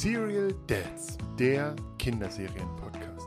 Serial 0.00 0.54
Dads, 0.66 1.18
der 1.38 1.76
Kinderserien-Podcast. 1.98 3.26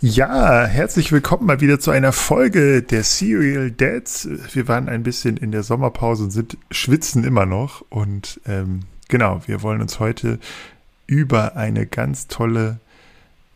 Ja, 0.00 0.64
herzlich 0.64 1.12
willkommen 1.12 1.46
mal 1.46 1.60
wieder 1.60 1.78
zu 1.78 1.92
einer 1.92 2.10
Folge 2.10 2.82
der 2.82 3.04
Serial 3.04 3.70
Dads. 3.70 4.28
Wir 4.52 4.66
waren 4.66 4.88
ein 4.88 5.04
bisschen 5.04 5.36
in 5.36 5.52
der 5.52 5.62
Sommerpause 5.62 6.24
und 6.24 6.30
sind 6.32 6.58
schwitzen 6.72 7.22
immer 7.22 7.46
noch. 7.46 7.84
Und 7.90 8.40
ähm, 8.44 8.80
genau, 9.06 9.40
wir 9.46 9.62
wollen 9.62 9.82
uns 9.82 10.00
heute 10.00 10.40
über 11.06 11.54
eine 11.54 11.86
ganz 11.86 12.26
tolle, 12.26 12.80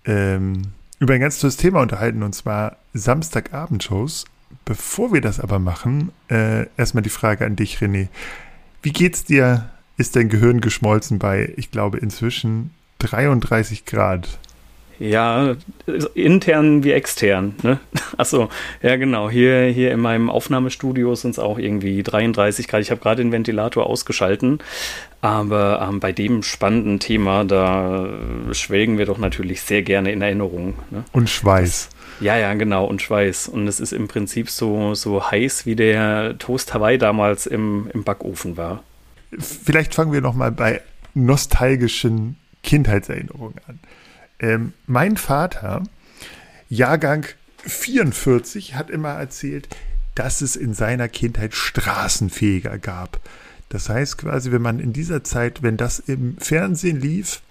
ähm, 0.04 0.62
über 1.00 1.14
ein 1.14 1.20
ganz 1.20 1.40
tolles 1.40 1.56
Thema 1.56 1.80
unterhalten 1.80 2.22
und 2.22 2.36
zwar 2.36 2.76
Samstagabendshows. 2.94 4.26
Bevor 4.64 5.12
wir 5.12 5.20
das 5.20 5.40
aber 5.40 5.58
machen, 5.58 6.12
äh, 6.30 6.66
erstmal 6.76 7.02
die 7.02 7.10
Frage 7.10 7.44
an 7.44 7.56
dich, 7.56 7.78
René. 7.78 8.06
Wie 8.86 8.92
geht's 8.92 9.24
dir? 9.24 9.68
Ist 9.96 10.14
dein 10.14 10.28
Gehirn 10.28 10.60
geschmolzen 10.60 11.18
bei, 11.18 11.52
ich 11.56 11.72
glaube, 11.72 11.98
inzwischen 11.98 12.70
33 13.00 13.84
Grad? 13.84 14.38
Ja, 14.98 15.56
intern 16.14 16.84
wie 16.84 16.92
extern. 16.92 17.54
Ne? 17.62 17.78
Achso, 18.16 18.48
ja 18.82 18.96
genau. 18.96 19.28
Hier, 19.30 19.64
hier 19.64 19.92
in 19.92 20.00
meinem 20.00 20.30
Aufnahmestudio 20.30 21.14
sind 21.14 21.32
es 21.32 21.38
auch 21.38 21.58
irgendwie 21.58 22.02
33 22.02 22.68
Grad. 22.68 22.80
Ich 22.80 22.90
habe 22.90 23.00
gerade 23.00 23.22
den 23.22 23.32
Ventilator 23.32 23.86
ausgeschalten. 23.86 24.58
Aber 25.20 25.86
ähm, 25.88 26.00
bei 26.00 26.12
dem 26.12 26.42
spannenden 26.42 27.00
Thema, 27.00 27.44
da 27.44 28.08
schwelgen 28.52 28.98
wir 28.98 29.06
doch 29.06 29.18
natürlich 29.18 29.62
sehr 29.62 29.82
gerne 29.82 30.12
in 30.12 30.22
Erinnerung. 30.22 30.74
Ne? 30.90 31.04
Und 31.12 31.28
Schweiß. 31.28 31.90
Ja, 32.20 32.36
ja, 32.38 32.54
genau, 32.54 32.86
und 32.86 33.02
Schweiß. 33.02 33.48
Und 33.48 33.66
es 33.68 33.80
ist 33.80 33.92
im 33.92 34.08
Prinzip 34.08 34.48
so, 34.48 34.94
so 34.94 35.30
heiß, 35.30 35.66
wie 35.66 35.76
der 35.76 36.38
Toast 36.38 36.72
Hawaii 36.72 36.96
damals 36.98 37.46
im, 37.46 37.90
im 37.92 38.04
Backofen 38.04 38.56
war. 38.56 38.82
Vielleicht 39.38 39.94
fangen 39.94 40.12
wir 40.12 40.20
nochmal 40.20 40.52
bei 40.52 40.80
nostalgischen 41.14 42.36
Kindheitserinnerungen 42.62 43.56
an. 43.66 43.78
Ähm, 44.38 44.72
mein 44.86 45.16
Vater, 45.16 45.82
Jahrgang 46.68 47.26
44, 47.64 48.74
hat 48.74 48.90
immer 48.90 49.10
erzählt, 49.10 49.68
dass 50.14 50.40
es 50.40 50.56
in 50.56 50.74
seiner 50.74 51.08
Kindheit 51.08 51.54
Straßenfeger 51.54 52.78
gab. 52.78 53.20
Das 53.68 53.88
heißt 53.88 54.18
quasi, 54.18 54.52
wenn 54.52 54.62
man 54.62 54.80
in 54.80 54.92
dieser 54.92 55.24
Zeit, 55.24 55.62
wenn 55.62 55.76
das 55.76 55.98
im 55.98 56.36
Fernsehen 56.38 57.00
lief 57.00 57.42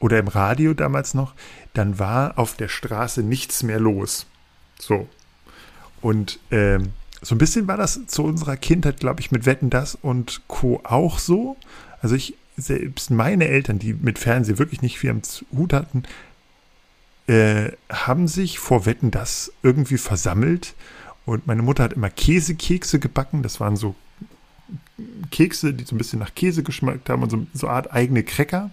oder 0.00 0.18
im 0.18 0.28
Radio 0.28 0.74
damals 0.74 1.14
noch, 1.14 1.34
dann 1.72 1.98
war 1.98 2.38
auf 2.38 2.56
der 2.56 2.68
Straße 2.68 3.22
nichts 3.22 3.62
mehr 3.62 3.80
los. 3.80 4.26
So. 4.78 5.08
Und 6.00 6.38
ähm, 6.50 6.92
so 7.22 7.34
ein 7.34 7.38
bisschen 7.38 7.66
war 7.66 7.78
das 7.78 8.06
zu 8.06 8.22
unserer 8.22 8.56
Kindheit, 8.56 9.00
glaube 9.00 9.20
ich, 9.20 9.30
mit 9.30 9.46
Wetten 9.46 9.70
das 9.70 9.94
und 9.94 10.42
Co. 10.46 10.80
auch 10.84 11.18
so. 11.18 11.56
Also 12.02 12.14
ich, 12.14 12.36
selbst 12.56 13.10
meine 13.10 13.48
Eltern, 13.48 13.78
die 13.78 13.94
mit 13.94 14.18
Fernsehen 14.18 14.58
wirklich 14.58 14.82
nicht 14.82 14.98
viel 14.98 15.10
am 15.10 15.22
Hut 15.52 15.72
hatten, 15.72 16.04
äh, 17.26 17.72
haben 17.90 18.28
sich 18.28 18.58
vor 18.58 18.86
Wetten 18.86 19.10
das 19.10 19.52
irgendwie 19.62 19.98
versammelt. 19.98 20.74
Und 21.26 21.46
meine 21.46 21.62
Mutter 21.62 21.84
hat 21.84 21.94
immer 21.94 22.10
Käsekekse 22.10 22.98
gebacken. 22.98 23.42
Das 23.42 23.60
waren 23.60 23.76
so 23.76 23.94
Kekse, 25.30 25.74
die 25.74 25.84
so 25.84 25.94
ein 25.94 25.98
bisschen 25.98 26.18
nach 26.18 26.34
Käse 26.34 26.62
geschmeckt 26.62 27.08
haben 27.08 27.22
und 27.22 27.30
so, 27.30 27.46
so 27.54 27.66
eine 27.66 27.76
Art 27.76 27.92
eigene 27.92 28.22
Cracker. 28.22 28.70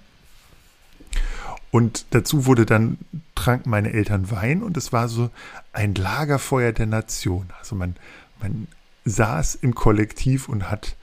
Und 1.72 2.06
dazu 2.10 2.46
wurde 2.46 2.66
dann, 2.66 2.98
tranken 3.36 3.70
meine 3.70 3.94
Eltern 3.94 4.30
Wein 4.30 4.62
und 4.62 4.76
es 4.76 4.92
war 4.92 5.08
so 5.08 5.30
ein 5.72 5.96
Lagerfeuer 5.96 6.74
der 6.74 6.86
Nation. 6.86 7.50
Also 7.58 7.76
man, 7.76 7.96
man 8.42 8.68
saß 9.06 9.56
im 9.56 9.74
Kollektiv 9.74 10.50
und 10.50 10.70
hat 10.70 10.96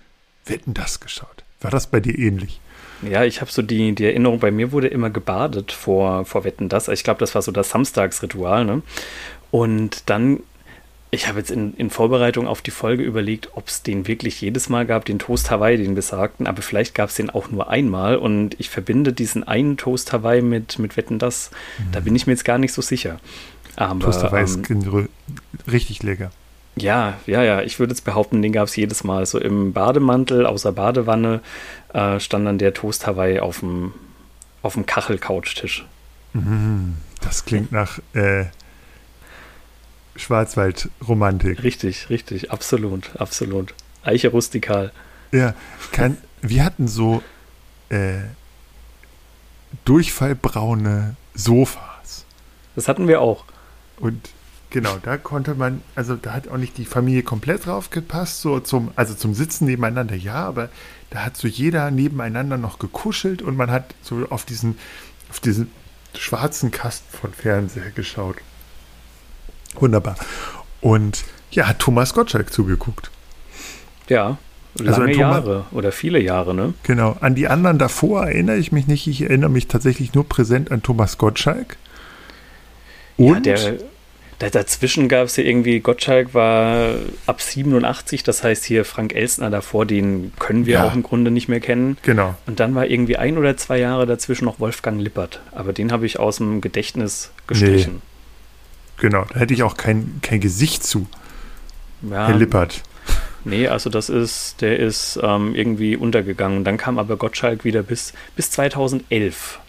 Wetten 0.45 0.75
das 0.75 1.01
geschaut. 1.01 1.45
War 1.61 1.71
das 1.71 1.89
bei 1.89 2.01
dir 2.01 2.17
ähnlich? 2.19 2.61
Ja, 3.03 3.25
ich 3.25 3.41
habe 3.41 3.51
so 3.51 3.63
die, 3.63 3.95
die 3.95 4.05
Erinnerung, 4.05 4.41
bei 4.41 4.51
mir 4.51 4.73
wurde 4.73 4.89
immer 4.89 5.11
gebadet 5.11 5.73
vor, 5.73 6.25
vor 6.25 6.45
Wetten 6.45 6.69
das. 6.69 6.89
Ich 6.89 7.05
glaube, 7.05 7.21
das 7.21 7.35
war 7.35 7.43
so 7.43 7.53
das 7.53 7.71
Samstagsritual. 7.71 8.65
Ne? 8.65 8.83
Und 9.51 10.03
dann 10.07 10.41
ich 11.11 11.27
habe 11.27 11.39
jetzt 11.39 11.51
in, 11.51 11.75
in, 11.75 11.89
Vorbereitung 11.91 12.47
auf 12.47 12.61
die 12.61 12.71
Folge 12.71 13.03
überlegt, 13.03 13.51
ob 13.55 13.69
es 13.69 13.83
den 13.83 14.07
wirklich 14.07 14.41
jedes 14.41 14.69
Mal 14.69 14.85
gab, 14.85 15.07
den 15.07 15.19
Toast 15.19 15.51
Hawaii, 15.51 15.79
den 15.79 15.95
besagten, 15.95 16.47
aber 16.47 16.61
vielleicht 16.61 16.95
gab 16.95 17.09
es 17.09 17.15
den 17.15 17.31
auch 17.31 17.51
nur 17.51 17.71
einmal 17.71 18.17
und 18.17 18.59
ich 18.61 18.69
verbinde 18.69 19.13
diesen 19.13 19.43
einen 19.43 19.79
Toast 19.79 20.13
Hawaii 20.13 20.43
mit, 20.43 20.79
mit 20.79 20.97
Wetten 20.97 21.19
das. 21.19 21.51
Mhm. 21.79 21.93
Da 21.93 22.01
bin 22.01 22.15
ich 22.15 22.27
mir 22.27 22.35
jetzt 22.35 22.45
gar 22.45 22.59
nicht 22.59 22.75
so 22.75 22.83
sicher. 22.83 23.21
Aber, 23.77 24.01
Toast 24.01 24.23
Hawaii 24.23 24.45
ähm, 24.45 25.09
ist 25.59 25.73
richtig 25.73 26.03
lecker. 26.03 26.31
Ja, 26.83 27.15
ja, 27.27 27.43
ja. 27.43 27.63
Ich 27.63 27.79
würde 27.79 27.93
jetzt 27.93 28.05
behaupten, 28.05 28.43
den 28.43 28.53
gab 28.53 28.69
es 28.69 28.77
jedes 28.77 29.05
Mal. 29.05 29.27
So 29.27 29.39
im 29.39 29.73
Bademantel, 29.73 30.47
außer 30.47 30.73
Badewanne, 30.73 31.41
äh, 31.93 32.21
stand 32.21 32.47
dann 32.47 32.59
der 32.59 32.75
Toast 32.75 33.07
Hawaii 33.07 33.41
auf 33.41 33.61
dem, 33.61 33.93
auf 34.63 34.75
dem 34.75 34.87
Kachel-Couchtisch. 34.87 35.87
Mhm. 36.33 36.97
Das 37.21 37.45
klingt 37.45 37.73
nach 37.73 37.99
äh, 38.15 38.47
Schwarzwald-Romantik. 40.17 41.63
Richtig, 41.63 42.11
richtig, 42.11 42.51
absolut, 42.51 43.11
absolut. 43.19 43.75
Eiche 44.03 44.29
rustikal. 44.29 44.93
Ja, 45.33 45.55
kann, 45.93 46.17
wir 46.41 46.65
hatten 46.65 46.89
so 46.89 47.23
äh, 47.89 48.19
durchfallbraune 49.85 51.17
Sofas. 51.35 52.25
Das 52.75 52.89
hatten 52.89 53.09
wir 53.09 53.21
auch. 53.21 53.45
Und 53.99 54.31
genau, 54.71 54.97
da 55.03 55.17
konnte 55.17 55.55
man, 55.55 55.83
also 55.95 56.17
da 56.17 56.33
hat 56.33 56.49
auch 56.49 56.57
nicht 56.57 56.79
die 56.79 56.85
Familie 56.85 57.23
komplett 57.23 57.67
drauf 57.67 57.91
gepasst, 57.91 58.41
so 58.41 58.61
zum, 58.61 58.91
also 58.97 59.15
zum 59.15 59.35
Sitzen 59.35 59.67
nebeneinander, 59.67 60.15
ja, 60.15 60.47
aber 60.47 60.69
da 61.11 61.25
hat 61.25 61.37
so 61.37 61.49
jeder 61.49 61.91
nebeneinander 61.91 62.59
noch 62.59 62.79
gekuschelt 62.79 63.43
und 63.43 63.57
man 63.57 63.71
hat 63.71 63.95
so 64.03 64.27
auf 64.31 64.45
diesen, 64.45 64.79
auf 65.31 65.41
diesen 65.41 65.71
schwarzen 66.17 66.71
Kasten 66.71 67.17
von 67.17 67.33
Fernseher 67.33 67.91
geschaut. 67.91 68.37
Wunderbar. 69.75 70.17
Und 70.81 71.25
ja, 71.51 71.67
hat 71.69 71.79
Thomas 71.79 72.15
Gottschalk 72.15 72.53
zugeguckt. 72.53 73.11
Ja, 74.09 74.39
also 74.79 74.93
lange 74.93 75.09
also 75.09 75.21
Jahre 75.21 75.65
oder 75.73 75.93
viele 75.93 76.21
Jahre, 76.21 76.55
ne? 76.55 76.75
Genau. 76.83 77.17
An 77.21 77.35
die 77.35 77.49
anderen 77.49 77.79
davor 77.79 78.27
erinnere 78.27 78.57
ich 78.57 78.73
mich 78.73 78.87
nicht. 78.87 79.07
Ich 79.07 79.23
erinnere 79.23 79.51
mich 79.51 79.67
tatsächlich 79.67 80.15
nur 80.15 80.29
präsent 80.29 80.71
an 80.71 80.83
Thomas 80.83 81.19
Gottschalk. 81.19 81.77
Und 83.17 83.47
ja, 83.47 83.55
der 83.55 83.79
dazwischen 84.39 85.09
gab 85.09 85.27
es 85.27 85.37
ja 85.37 85.45
irgendwie, 85.45 85.81
Gottschalk 85.81 86.33
war 86.33 86.95
ab 87.27 87.41
87, 87.41 88.23
das 88.23 88.45
heißt 88.45 88.65
hier 88.65 88.85
Frank 88.85 89.15
Elstner 89.15 89.51
davor, 89.51 89.85
den 89.85 90.33
können 90.39 90.67
wir 90.67 90.75
ja. 90.75 90.85
auch 90.87 90.95
im 90.95 91.03
Grunde 91.03 91.31
nicht 91.31 91.49
mehr 91.49 91.61
kennen. 91.61 91.99
Genau. 92.03 92.35
Und 92.47 92.61
dann 92.61 92.75
war 92.75 92.87
irgendwie 92.87 93.17
ein 93.17 93.37
oder 93.37 93.57
zwei 93.57 93.79
Jahre 93.79 94.07
dazwischen 94.07 94.45
noch 94.45 94.61
Wolfgang 94.61 95.01
Lippert. 95.01 95.41
Aber 95.53 95.73
den 95.73 95.91
habe 95.91 96.07
ich 96.07 96.19
aus 96.21 96.37
dem 96.37 96.61
Gedächtnis 96.61 97.33
gestrichen. 97.47 97.95
Nee. 97.95 98.01
Genau, 99.01 99.25
da 99.33 99.41
hätte 99.41 99.55
ich 99.55 99.63
auch 99.63 99.77
kein, 99.77 100.21
kein 100.23 100.41
Gesicht 100.41 100.85
zu. 100.85 101.09
Ja, 102.03 102.29
Herr 102.29 102.37
Lippert. 102.37 102.83
Nee, 103.45 103.69
also 103.69 103.91
das 103.91 104.09
ist, 104.09 104.61
der 104.61 104.79
ist 104.79 105.19
ähm, 105.23 105.55
irgendwie 105.55 105.97
untergegangen. 105.97 106.65
Dann 106.65 106.77
kam 106.77 106.99
aber 106.99 107.17
Gottschalk 107.17 107.65
wieder 107.65 107.83
bis, 107.83 108.13
bis 108.37 108.51
2011. 108.51 109.61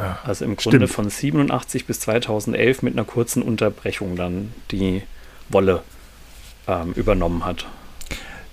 Ja, 0.00 0.18
also 0.24 0.44
im 0.44 0.56
Grunde 0.56 0.86
stimmt. 0.86 0.90
von 0.90 1.10
87 1.10 1.86
bis 1.86 2.00
2011 2.00 2.82
mit 2.82 2.94
einer 2.94 3.04
kurzen 3.04 3.42
Unterbrechung 3.42 4.16
dann, 4.16 4.52
die 4.70 5.02
Wolle 5.48 5.82
ähm, 6.66 6.92
übernommen 6.94 7.44
hat. 7.44 7.66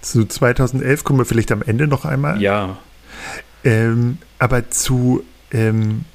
Zu 0.02 0.26
2011 0.26 1.04
kommen 1.04 1.20
wir 1.20 1.26
vielleicht 1.26 1.52
am 1.52 1.62
Ende 1.62 1.88
noch 1.88 2.06
einmal. 2.06 2.42
Ja. 2.42 2.78
Ähm, 3.64 4.20
aber 4.40 4.70
zu, 4.70 5.24
ähm, 5.52 6.06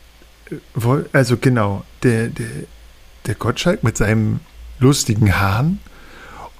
also 1.12 1.36
genau, 1.36 1.84
der, 2.02 2.28
der 2.28 2.46
der 3.26 3.34
Gottschalk 3.34 3.82
mit 3.82 3.96
seinem 3.96 4.40
lustigen 4.78 5.38
Hahn 5.38 5.78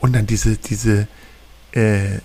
und 0.01 0.15
dann 0.15 0.27
diese, 0.27 0.57
diese 0.57 1.09
äh, 1.73 2.19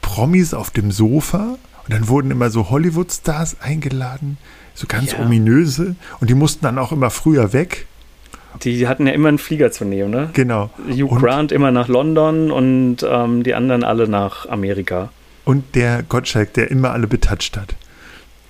Promis 0.00 0.54
auf 0.54 0.70
dem 0.70 0.90
Sofa 0.90 1.58
und 1.84 1.92
dann 1.92 2.08
wurden 2.08 2.30
immer 2.30 2.50
so 2.50 2.70
Hollywood-Stars 2.70 3.60
eingeladen, 3.60 4.38
so 4.78 4.86
ganz 4.86 5.12
ja. 5.12 5.18
ominöse 5.18 5.96
und 6.20 6.30
die 6.30 6.34
mussten 6.34 6.64
dann 6.64 6.78
auch 6.78 6.92
immer 6.92 7.10
früher 7.10 7.52
weg. 7.52 7.86
Die 8.62 8.86
hatten 8.86 9.06
ja 9.06 9.12
immer 9.12 9.28
einen 9.28 9.38
Flieger 9.38 9.72
zu 9.72 9.84
nehmen, 9.84 10.10
ne? 10.10 10.30
Genau. 10.32 10.70
Hugh 10.88 11.08
und, 11.12 11.20
Grant 11.20 11.52
immer 11.52 11.72
nach 11.72 11.88
London 11.88 12.50
und 12.50 12.98
ähm, 13.02 13.42
die 13.42 13.54
anderen 13.54 13.82
alle 13.82 14.08
nach 14.08 14.48
Amerika. 14.48 15.10
Und 15.44 15.74
der 15.74 16.04
Gottschalk, 16.04 16.54
der 16.54 16.70
immer 16.70 16.92
alle 16.92 17.08
betatscht 17.08 17.56
hat. 17.56 17.74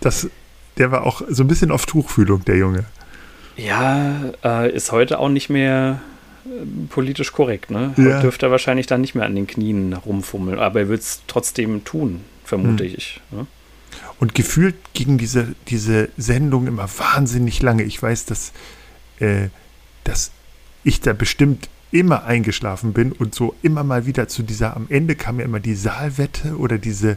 Das, 0.00 0.28
der 0.76 0.92
war 0.92 1.06
auch 1.06 1.22
so 1.28 1.44
ein 1.44 1.48
bisschen 1.48 1.70
auf 1.70 1.86
Tuchfühlung, 1.86 2.44
der 2.44 2.58
Junge. 2.58 2.84
Ja, 3.56 4.32
äh, 4.44 4.70
ist 4.70 4.92
heute 4.92 5.18
auch 5.18 5.30
nicht 5.30 5.48
mehr 5.48 6.00
äh, 6.44 6.48
politisch 6.90 7.32
korrekt. 7.32 7.70
Ne? 7.70 7.94
Ja. 7.96 8.20
dürfte 8.20 8.46
er 8.46 8.50
wahrscheinlich 8.50 8.86
dann 8.86 9.00
nicht 9.00 9.14
mehr 9.14 9.24
an 9.24 9.34
den 9.34 9.46
Knien 9.46 9.94
rumfummeln, 9.94 10.58
aber 10.58 10.80
er 10.80 10.88
wird 10.88 11.00
es 11.00 11.22
trotzdem 11.26 11.84
tun, 11.84 12.20
vermute 12.44 12.84
hm. 12.84 12.94
ich. 12.94 13.20
Ne? 13.30 13.46
Und 14.18 14.34
gefühlt 14.34 14.76
ging 14.94 15.18
diese, 15.18 15.54
diese 15.68 16.08
Sendung 16.16 16.66
immer 16.66 16.88
wahnsinnig 16.98 17.62
lange. 17.62 17.84
Ich 17.84 18.02
weiß, 18.02 18.26
dass, 18.26 18.52
äh, 19.20 19.48
dass 20.04 20.32
ich 20.84 21.00
da 21.00 21.12
bestimmt 21.12 21.68
immer 21.90 22.24
eingeschlafen 22.24 22.92
bin 22.92 23.12
und 23.12 23.34
so 23.34 23.54
immer 23.62 23.84
mal 23.84 24.06
wieder 24.06 24.28
zu 24.28 24.42
dieser, 24.42 24.76
am 24.76 24.86
Ende 24.88 25.14
kam 25.14 25.38
ja 25.38 25.44
immer 25.44 25.60
die 25.60 25.74
Saalwette 25.74 26.56
oder 26.58 26.78
diese. 26.78 27.16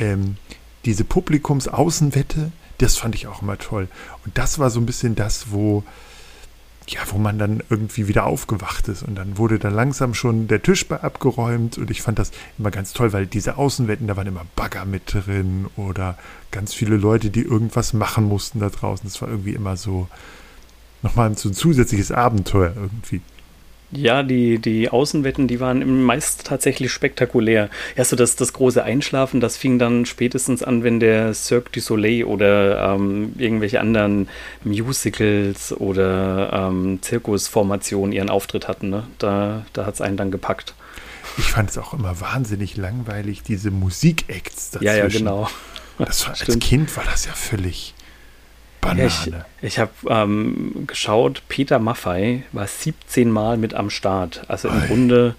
Ähm, 0.00 0.36
diese 0.84 1.04
Publikumsaußenwette, 1.04 2.50
das 2.78 2.96
fand 2.96 3.14
ich 3.14 3.26
auch 3.26 3.42
immer 3.42 3.58
toll. 3.58 3.88
Und 4.24 4.36
das 4.38 4.58
war 4.58 4.70
so 4.70 4.80
ein 4.80 4.86
bisschen 4.86 5.14
das, 5.14 5.52
wo, 5.52 5.84
ja, 6.88 7.00
wo 7.10 7.18
man 7.18 7.38
dann 7.38 7.62
irgendwie 7.70 8.08
wieder 8.08 8.26
aufgewacht 8.26 8.88
ist. 8.88 9.02
Und 9.02 9.14
dann 9.14 9.38
wurde 9.38 9.58
dann 9.58 9.74
langsam 9.74 10.14
schon 10.14 10.48
der 10.48 10.62
Tisch 10.62 10.90
abgeräumt. 10.90 11.78
Und 11.78 11.90
ich 11.90 12.02
fand 12.02 12.18
das 12.18 12.32
immer 12.58 12.70
ganz 12.70 12.92
toll, 12.92 13.12
weil 13.12 13.26
diese 13.26 13.56
Außenwetten, 13.56 14.06
da 14.06 14.16
waren 14.16 14.26
immer 14.26 14.46
Bagger 14.56 14.84
mit 14.84 15.14
drin 15.14 15.66
oder 15.76 16.18
ganz 16.50 16.74
viele 16.74 16.96
Leute, 16.96 17.30
die 17.30 17.42
irgendwas 17.42 17.92
machen 17.92 18.24
mussten 18.24 18.60
da 18.60 18.68
draußen. 18.68 19.04
Das 19.04 19.20
war 19.22 19.28
irgendwie 19.28 19.54
immer 19.54 19.76
so 19.76 20.08
nochmal 21.02 21.36
so 21.36 21.48
ein 21.48 21.54
zusätzliches 21.54 22.12
Abenteuer 22.12 22.72
irgendwie. 22.74 23.20
Ja, 23.94 24.22
die, 24.22 24.58
die 24.58 24.88
Außenwetten, 24.88 25.48
die 25.48 25.60
waren 25.60 26.02
meist 26.02 26.46
tatsächlich 26.46 26.90
spektakulär. 26.90 27.68
Ja, 27.94 28.04
so 28.04 28.16
das, 28.16 28.36
das 28.36 28.54
große 28.54 28.82
Einschlafen, 28.82 29.40
das 29.40 29.58
fing 29.58 29.78
dann 29.78 30.06
spätestens 30.06 30.62
an, 30.62 30.82
wenn 30.82 30.98
der 30.98 31.34
Cirque 31.34 31.70
du 31.72 31.80
Soleil 31.80 32.24
oder 32.24 32.94
ähm, 32.94 33.34
irgendwelche 33.36 33.80
anderen 33.80 34.28
Musicals 34.64 35.72
oder 35.78 36.70
ähm, 36.70 37.00
Zirkusformationen 37.02 38.12
ihren 38.12 38.30
Auftritt 38.30 38.66
hatten. 38.66 38.88
Ne? 38.88 39.06
Da, 39.18 39.66
da 39.74 39.84
hat 39.84 39.94
es 39.94 40.00
einen 40.00 40.16
dann 40.16 40.30
gepackt. 40.30 40.74
Ich 41.36 41.50
fand 41.50 41.68
es 41.68 41.76
auch 41.76 41.92
immer 41.92 42.18
wahnsinnig 42.20 42.78
langweilig, 42.78 43.42
diese 43.42 43.70
Musikacts 43.70 44.70
dazwischen. 44.70 44.84
Ja, 44.86 44.96
ja, 44.96 45.08
genau. 45.08 45.48
Das 45.98 46.26
war, 46.26 46.34
als 46.46 46.58
Kind 46.60 46.96
war 46.96 47.04
das 47.04 47.26
ja 47.26 47.32
völlig 47.32 47.94
Banane. 48.82 49.06
ich 49.06 49.32
ich 49.62 49.78
habe 49.78 49.92
ähm, 50.08 50.84
geschaut, 50.86 51.42
Peter 51.48 51.78
Maffei 51.78 52.42
war 52.52 52.66
17 52.66 53.30
Mal 53.30 53.56
mit 53.56 53.74
am 53.74 53.88
Start. 53.88 54.42
Also 54.48 54.68
im 54.68 54.82
Ei. 54.82 54.86
Grunde 54.88 55.34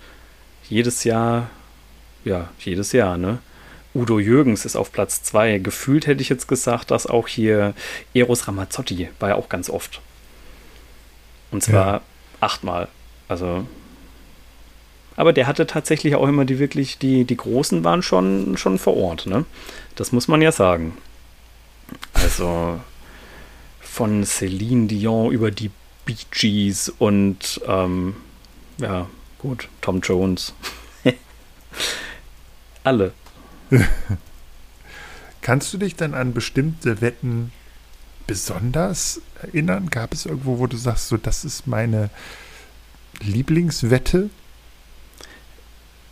jedes 0.69 1.03
Jahr, 1.03 1.49
ja, 2.23 2.49
jedes 2.59 2.93
Jahr, 2.93 3.17
ne? 3.17 3.39
Udo 3.93 4.17
Jürgens 4.17 4.65
ist 4.65 4.75
auf 4.75 4.91
Platz 4.91 5.21
2. 5.23 5.59
Gefühlt 5.59 6.07
hätte 6.07 6.21
ich 6.21 6.29
jetzt 6.29 6.47
gesagt, 6.47 6.89
dass 6.89 7.05
auch 7.05 7.27
hier 7.27 7.75
Eros 8.13 8.47
Ramazzotti 8.47 9.09
war 9.19 9.29
ja 9.29 9.35
auch 9.35 9.49
ganz 9.49 9.69
oft. 9.69 10.01
Und 11.51 11.61
zwar 11.61 11.93
ja. 11.93 12.01
achtmal. 12.39 12.87
Also. 13.27 13.67
Aber 15.15 15.31
der 15.31 15.45
hatte 15.45 15.67
tatsächlich 15.67 16.15
auch 16.15 16.27
immer 16.27 16.45
die 16.45 16.57
wirklich, 16.57 16.97
die, 16.97 17.25
die 17.25 17.37
Großen 17.37 17.83
waren 17.83 18.01
schon, 18.01 18.57
schon 18.57 18.79
vor 18.79 18.97
Ort, 18.97 19.27
ne? 19.27 19.45
Das 19.95 20.11
muss 20.11 20.27
man 20.27 20.41
ja 20.41 20.51
sagen. 20.51 20.97
Also, 22.13 22.79
von 23.93 24.23
Celine 24.25 24.87
Dion 24.87 25.31
über 25.31 25.51
die 25.51 25.69
Bee 26.03 26.15
Gees 26.31 26.89
und 26.89 27.61
ähm, 27.67 28.15
ja, 28.79 29.07
gut, 29.37 29.69
Tom 29.81 30.01
Jones. 30.01 30.55
Alle. 32.83 33.13
Kannst 35.43 35.71
du 35.73 35.77
dich 35.77 35.95
dann 35.95 36.15
an 36.15 36.33
bestimmte 36.33 37.01
Wetten 37.01 37.51
besonders 38.25 39.21
erinnern? 39.43 39.91
Gab 39.91 40.11
es 40.11 40.25
irgendwo, 40.25 40.57
wo 40.57 40.65
du 40.65 40.75
sagst, 40.75 41.09
so 41.09 41.17
das 41.17 41.45
ist 41.45 41.67
meine 41.67 42.09
Lieblingswette? 43.21 44.31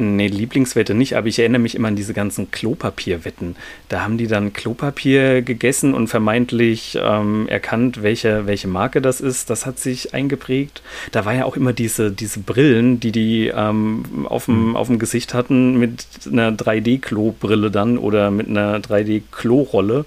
Nee, 0.01 0.27
Lieblingswette 0.27 0.95
nicht, 0.95 1.15
aber 1.15 1.27
ich 1.27 1.37
erinnere 1.37 1.61
mich 1.61 1.75
immer 1.75 1.89
an 1.89 1.95
diese 1.95 2.13
ganzen 2.13 2.49
Klopapierwetten. 2.49 3.55
Da 3.87 4.01
haben 4.01 4.17
die 4.17 4.25
dann 4.25 4.51
Klopapier 4.51 5.43
gegessen 5.43 5.93
und 5.93 6.07
vermeintlich 6.07 6.97
ähm, 6.99 7.47
erkannt, 7.47 8.01
welche, 8.01 8.47
welche 8.47 8.67
Marke 8.67 8.99
das 8.99 9.21
ist. 9.21 9.51
Das 9.51 9.67
hat 9.67 9.77
sich 9.77 10.15
eingeprägt. 10.15 10.81
Da 11.11 11.25
war 11.25 11.35
ja 11.35 11.45
auch 11.45 11.55
immer 11.55 11.71
diese, 11.71 12.09
diese 12.09 12.39
Brillen, 12.39 12.99
die 12.99 13.11
die 13.11 13.51
ähm, 13.55 14.25
auf, 14.27 14.45
dem, 14.45 14.69
mhm. 14.69 14.75
auf 14.75 14.87
dem 14.87 14.97
Gesicht 14.97 15.35
hatten 15.35 15.77
mit 15.77 16.05
einer 16.25 16.51
3D-Klobrille 16.51 17.69
dann 17.69 17.99
oder 17.99 18.31
mit 18.31 18.47
einer 18.47 18.79
3D-Klorolle. 18.79 20.05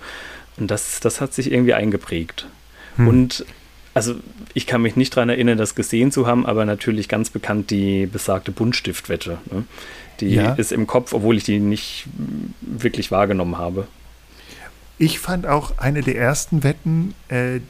Und 0.56 0.70
das, 0.70 0.98
das 0.98 1.20
hat 1.20 1.34
sich 1.34 1.52
irgendwie 1.52 1.74
eingeprägt. 1.74 2.46
Hm. 2.96 3.08
Und 3.08 3.46
also 3.94 4.16
ich 4.52 4.66
kann 4.66 4.82
mich 4.82 4.96
nicht 4.96 5.16
daran 5.16 5.28
erinnern, 5.28 5.56
das 5.56 5.76
gesehen 5.76 6.10
zu 6.10 6.26
haben, 6.26 6.44
aber 6.44 6.64
natürlich 6.64 7.08
ganz 7.08 7.30
bekannt 7.30 7.70
die 7.70 8.06
besagte 8.06 8.50
Buntstiftwette. 8.50 9.38
Ne? 9.50 9.64
Die 10.20 10.34
ja. 10.34 10.54
ist 10.54 10.72
im 10.72 10.86
Kopf, 10.86 11.12
obwohl 11.12 11.36
ich 11.36 11.44
die 11.44 11.60
nicht 11.60 12.06
wirklich 12.60 13.10
wahrgenommen 13.10 13.56
habe. 13.56 13.86
Ich 14.98 15.18
fand 15.18 15.46
auch 15.46 15.78
eine 15.78 16.02
der 16.02 16.16
ersten 16.16 16.62
Wetten, 16.62 17.14
äh, 17.28 17.60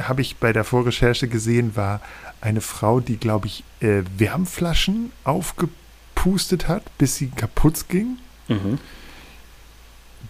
habe 0.00 0.20
ich 0.20 0.36
bei 0.36 0.52
der 0.52 0.64
Vorrecherche 0.64 1.28
gesehen, 1.28 1.76
war 1.76 2.00
eine 2.40 2.60
Frau, 2.60 3.00
die, 3.00 3.16
glaube 3.16 3.46
ich, 3.46 3.64
äh, 3.80 4.02
Wärmflaschen 4.18 5.12
aufgepustet 5.24 6.68
hat, 6.68 6.82
bis 6.98 7.16
sie 7.16 7.28
kaputt 7.28 7.88
ging. 7.88 8.18
Mhm. 8.48 8.78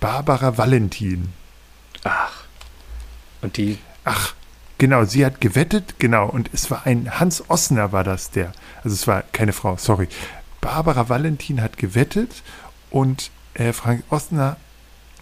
Barbara 0.01 0.57
Valentin. 0.57 1.29
Ach. 2.05 2.45
Und 3.43 3.57
die. 3.57 3.79
Ach, 4.05 4.35
Genau, 4.79 5.05
sie 5.05 5.25
hat 5.25 5.41
gewettet, 5.41 5.95
genau, 5.99 6.29
und 6.29 6.51
es 6.53 6.71
war 6.71 6.87
ein 6.87 7.19
Hans 7.19 7.49
Ossner 7.49 7.93
war 7.93 8.05
das 8.05 8.31
der. 8.31 8.53
Also 8.85 8.95
es 8.95 9.07
war 9.07 9.23
keine 9.33 9.53
Frau, 9.53 9.77
sorry. 9.79 10.09
Barbara 10.61 11.09
Valentin 11.09 11.63
hat 11.63 11.79
gewettet 11.79 12.43
und 12.91 13.31
äh, 13.55 13.73
Frank 13.73 14.05
Ossner 14.11 14.57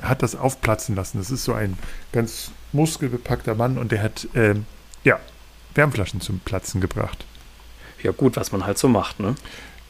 hat 0.02 0.22
das 0.22 0.34
aufplatzen 0.34 0.96
lassen. 0.96 1.18
Das 1.18 1.30
ist 1.30 1.44
so 1.44 1.52
ein 1.52 1.78
ganz 2.12 2.50
muskelbepackter 2.72 3.54
Mann 3.54 3.78
und 3.78 3.92
der 3.92 4.02
hat, 4.02 4.26
äh, 4.34 4.54
ja, 5.04 5.20
Wärmflaschen 5.74 6.20
zum 6.20 6.40
Platzen 6.40 6.80
gebracht. 6.80 7.24
Ja, 8.02 8.10
gut, 8.12 8.36
was 8.36 8.52
man 8.52 8.66
halt 8.66 8.78
so 8.78 8.88
macht, 8.88 9.20
ne? 9.20 9.34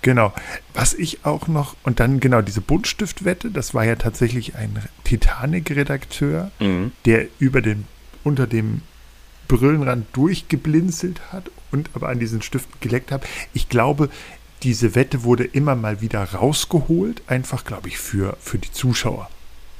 Genau. 0.03 0.35
Was 0.75 0.93
ich 0.93 1.25
auch 1.25 1.49
noch, 1.49 1.77
und 1.83 1.99
dann 1.99 2.21
genau 2.21 2.43
diese 2.43 2.61
Buntstiftwette, 2.61 3.51
das 3.51 3.73
war 3.73 3.85
ja 3.85 3.97
tatsächlich 3.97 4.55
ein 4.55 4.83
Titanic-Redakteur, 5.05 6.51
mhm. 6.59 6.93
der 7.07 7.27
über 7.39 7.63
den, 7.63 7.87
unter 8.23 8.47
dem 8.47 8.83
Brillenrand 9.49 10.07
durchgeblinzelt 10.15 11.33
hat 11.33 11.51
und 11.73 11.91
aber 11.95 12.09
an 12.09 12.19
diesen 12.19 12.43
Stiften 12.43 12.75
geleckt 12.81 13.13
hat. 13.13 13.27
Ich 13.53 13.69
glaube, 13.69 14.09
diese 14.63 14.95
Wette 14.95 15.25
wurde 15.25 15.45
immer 15.45 15.75
mal 15.75 16.01
wieder 16.01 16.23
rausgeholt, 16.23 17.23
einfach, 17.27 17.65
glaube 17.65 17.89
ich, 17.89 17.99
für, 17.99 18.37
für 18.41 18.59
die 18.59 18.73
Zuschauer. 18.73 19.29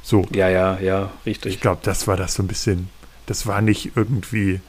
So. 0.03 0.27
Ja, 0.35 0.49
ja, 0.51 0.79
ja, 0.81 1.11
richtig. 1.25 1.55
Ich 1.55 1.61
glaube, 1.61 1.81
das 1.83 2.07
war 2.07 2.17
das 2.17 2.35
so 2.35 2.43
ein 2.43 2.47
bisschen, 2.47 2.91
das 3.27 3.47
war 3.47 3.63
nicht 3.63 3.93
irgendwie, 3.97 4.61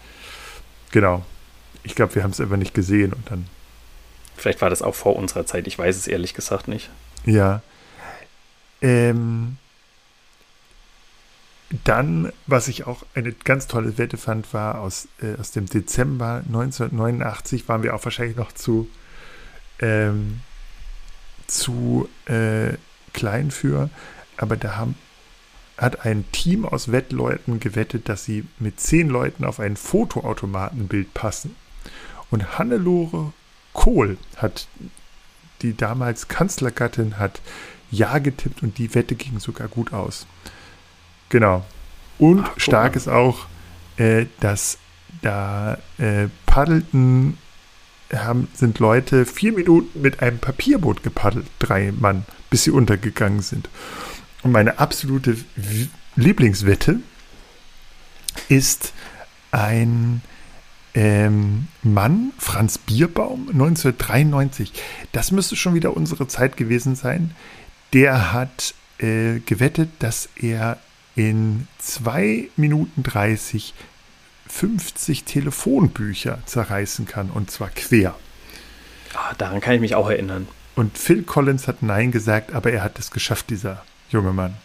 genau. 0.92 1.26
Ich 1.84 1.94
glaube, 1.96 2.16
wir 2.16 2.24
haben 2.24 2.32
es 2.32 2.40
einfach 2.40 2.58
nicht 2.58 2.74
gesehen 2.74 3.12
und 3.12 3.30
dann. 3.30 3.48
Vielleicht 4.38 4.62
war 4.62 4.70
das 4.70 4.82
auch 4.82 4.96
vor 4.96 5.16
unserer 5.16 5.46
Zeit, 5.46 5.68
ich 5.68 5.78
weiß 5.78 5.96
es 5.96 6.08
ehrlich 6.08 6.34
gesagt 6.34 6.68
nicht. 6.68 6.90
Ja. 7.26 7.62
Ähm, 8.82 9.58
dann, 11.84 12.32
was 12.46 12.68
ich 12.68 12.86
auch 12.86 13.06
eine 13.16 13.32
ganz 13.32 13.68
tolle 13.68 13.98
Wette 13.98 14.18
fand, 14.18 14.54
war 14.54 14.82
aus, 14.82 15.08
äh, 15.22 15.40
aus 15.40 15.52
dem 15.52 15.66
Dezember 15.66 16.44
1989, 16.46 17.68
waren 17.68 17.84
wir 17.84 17.96
auch 17.96 18.04
wahrscheinlich 18.04 18.38
noch 18.38 18.52
zu, 18.52 18.88
ähm, 19.80 20.42
zu 21.48 22.08
äh, 22.26 22.74
klein 23.14 23.52
für, 23.52 23.90
aber 24.38 24.58
da 24.58 24.76
haben, 24.76 24.96
hat 25.78 26.06
ein 26.06 26.26
Team 26.32 26.66
aus 26.66 26.92
Wettleuten 26.92 27.60
gewettet, 27.60 28.10
dass 28.10 28.24
sie 28.24 28.46
mit 28.60 28.80
zehn 28.80 29.10
Leuten 29.10 29.44
auf 29.44 29.60
ein 29.60 29.76
Fotoautomatenbild 29.76 31.14
passen. 31.14 31.56
Und 32.32 32.58
Hannelore 32.58 33.34
Kohl 33.74 34.18
hat, 34.38 34.68
die 35.62 35.76
damals 35.76 36.28
Kanzlergattin, 36.28 37.18
hat 37.18 37.42
Ja 37.92 38.20
getippt 38.20 38.64
und 38.64 38.78
die 38.78 38.94
Wette 38.96 39.16
ging 39.16 39.40
sogar 39.40 39.68
gut 39.68 39.94
aus. 39.94 40.28
Genau. 41.30 41.66
Und 42.18 42.46
Ach, 42.46 42.60
stark 42.60 42.96
ist 42.96 43.08
auch, 43.08 43.46
äh, 43.98 44.26
dass 44.40 44.78
da 45.22 45.78
äh, 45.98 46.28
paddelten, 46.46 47.38
haben, 48.14 48.48
sind 48.54 48.80
Leute 48.80 49.26
vier 49.26 49.52
Minuten 49.52 50.02
mit 50.02 50.22
einem 50.22 50.38
Papierboot 50.38 51.04
gepaddelt, 51.04 51.48
drei 51.60 51.92
Mann, 51.92 52.26
bis 52.50 52.64
sie 52.64 52.72
untergegangen 52.72 53.42
sind. 53.42 53.70
Und 54.44 54.52
meine 54.52 54.80
absolute 54.80 55.38
Lieblingswette 56.16 57.00
ist 58.48 58.94
ein 59.52 60.22
ähm, 60.94 61.68
Mann, 61.82 62.32
Franz 62.38 62.78
Bierbaum, 62.78 63.50
1993. 63.50 64.72
Das 65.12 65.32
müsste 65.32 65.56
schon 65.56 65.74
wieder 65.74 65.98
unsere 65.98 66.28
Zeit 66.28 66.58
gewesen 66.58 66.96
sein. 66.96 67.32
Der 67.94 68.34
hat 68.34 68.76
äh, 69.00 69.40
gewettet, 69.40 69.90
dass 70.00 70.30
er 70.36 70.78
in 71.16 71.68
2 71.80 72.50
Minuten 72.56 73.04
30 73.04 73.74
50 74.48 75.24
Telefonbücher 75.24 76.40
zerreißen 76.46 77.06
kann 77.06 77.30
und 77.30 77.52
zwar 77.52 77.70
quer. 77.70 78.16
Ah, 79.14 79.34
daran 79.38 79.60
kann 79.60 79.76
ich 79.76 79.82
mich 79.82 79.96
auch 79.96 80.10
erinnern. 80.10 80.48
Und 80.76 80.98
Phil 80.98 81.24
Collins 81.24 81.68
hat 81.68 81.82
Nein 81.82 82.12
gesagt, 82.12 82.54
aber 82.54 82.72
er 82.72 82.84
hat 82.84 83.00
es 83.00 83.12
geschafft, 83.12 83.50
dieser 83.50 83.84
junge 84.10 84.34
Mann. 84.34 84.56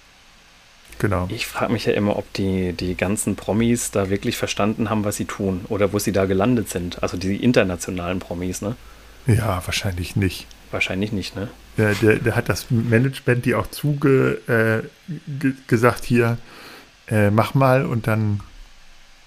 Genau. 0.99 1.27
Ich 1.31 1.47
frage 1.47 1.73
mich 1.73 1.87
ja 1.87 1.93
immer, 1.93 2.17
ob 2.17 2.31
die, 2.35 2.75
die 2.75 2.95
ganzen 2.95 3.35
Promis 3.35 3.91
da 3.91 4.11
wirklich 4.11 4.37
verstanden 4.37 4.91
haben, 4.91 5.05
was 5.05 5.17
sie 5.17 5.25
tun 5.25 5.65
oder 5.69 5.93
wo 5.95 5.99
sie 5.99 6.13
da 6.13 6.27
gelandet 6.27 6.69
sind. 6.69 7.03
Also 7.03 7.17
die 7.17 7.43
internationalen 7.43 8.19
Promis, 8.19 8.61
ne? 8.61 8.77
Ja, 9.27 9.63
wahrscheinlich 9.65 10.15
nicht. 10.15 10.47
Wahrscheinlich 10.71 11.13
nicht, 11.13 11.35
ne? 11.35 11.49
Der, 11.77 11.95
der, 11.95 12.17
der 12.17 12.37
hat 12.37 12.49
das 12.49 12.71
Management 12.71 13.45
die 13.45 13.55
auch 13.55 13.67
zuge 13.67 14.41
äh, 14.47 15.13
ge 15.27 15.55
gesagt, 15.67 16.05
hier, 16.05 16.39
äh, 17.09 17.31
mach 17.31 17.55
mal 17.55 17.85
und 17.85 18.07
dann, 18.07 18.41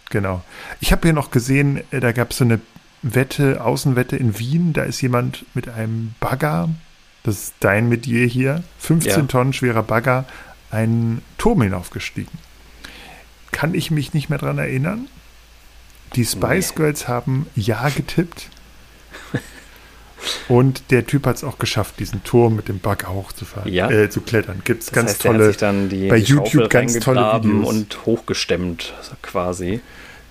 genau. 0.10 0.44
Ich 0.80 0.92
habe 0.92 1.02
hier 1.04 1.14
noch 1.14 1.32
gesehen, 1.32 1.82
äh, 1.92 2.00
da 2.00 2.12
gab 2.12 2.32
es 2.32 2.38
so 2.38 2.46
eine 2.46 2.62
Wette, 3.02 3.64
Außenwette 3.64 4.16
in 4.16 4.40
Wien, 4.40 4.72
da 4.72 4.84
ist 4.84 5.02
jemand 5.02 5.46
mit 5.54 5.68
einem 5.68 6.16
Bagger, 6.22 6.70
das 7.24 7.36
ist 7.36 7.56
dein 7.60 7.90
Metier 7.90 8.26
hier, 8.26 8.64
15 8.80 9.12
ja. 9.12 9.22
Tonnen 9.24 9.54
schwerer 9.54 9.84
Bagger, 9.84 10.26
einen 10.72 11.22
Turm 11.38 11.62
hinaufgestiegen. 11.62 12.40
Kann 13.52 13.76
ich 13.76 13.92
mich 13.92 14.14
nicht 14.14 14.30
mehr 14.30 14.40
dran 14.40 14.58
erinnern. 14.58 15.08
Die 16.16 16.26
Spice 16.26 16.72
nee. 16.72 16.76
Girls 16.76 17.08
haben 17.08 17.48
Ja 17.56 17.90
getippt. 17.90 18.50
Und 20.48 20.92
der 20.92 21.06
Typ 21.06 21.26
hat 21.26 21.38
es 21.38 21.44
auch 21.44 21.60
geschafft, 21.60 22.00
diesen 22.00 22.24
Turm 22.24 22.56
mit 22.56 22.68
dem 22.68 22.80
Bagger 22.80 23.14
hochzufahren, 23.14 23.72
ja. 23.72 23.90
äh, 23.90 24.10
zu 24.10 24.22
klettern. 24.22 24.62
Gibt 24.64 24.84
es 24.84 24.92
ganz 24.92 25.12
heißt, 25.12 25.22
tolle, 25.22 25.52
die, 25.90 26.08
bei 26.08 26.20
die 26.20 26.26
YouTube 26.26 26.70
ganz 26.70 27.00
tolle 27.00 27.44
Videos. 27.44 27.68
und 27.68 28.06
hochgestemmt 28.06 28.94
quasi. 29.22 29.82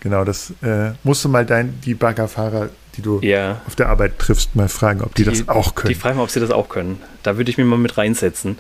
Genau, 0.01 0.25
das 0.25 0.53
äh, 0.63 0.91
musst 1.05 1.25
du 1.25 1.29
mal 1.29 1.47
dein, 1.47 1.81
die 1.85 1.95
Baggerfahrer, 1.95 2.71
die 2.97 3.03
du 3.03 3.21
ja. 3.23 3.61
auf 3.67 3.77
der 3.77 3.89
Arbeit 3.89 4.19
triffst, 4.19 4.57
mal 4.57 4.69
fragen, 4.69 5.01
ob 5.01 5.15
die, 5.15 5.23
die, 5.23 5.31
das 5.31 5.49
auch 5.49 5.75
können. 5.75 5.95
Die 5.95 5.99
fragen 5.99 6.17
mal, 6.17 6.25
ob 6.25 6.31
sie 6.31 6.41
das 6.41 6.51
auch 6.51 6.69
können. 6.69 7.01
Da 7.23 7.37
würde 7.37 7.51
ich 7.51 7.59
mir 7.59 7.65
mal 7.65 7.79
mit 7.79 7.97
reinsetzen. 7.97 8.59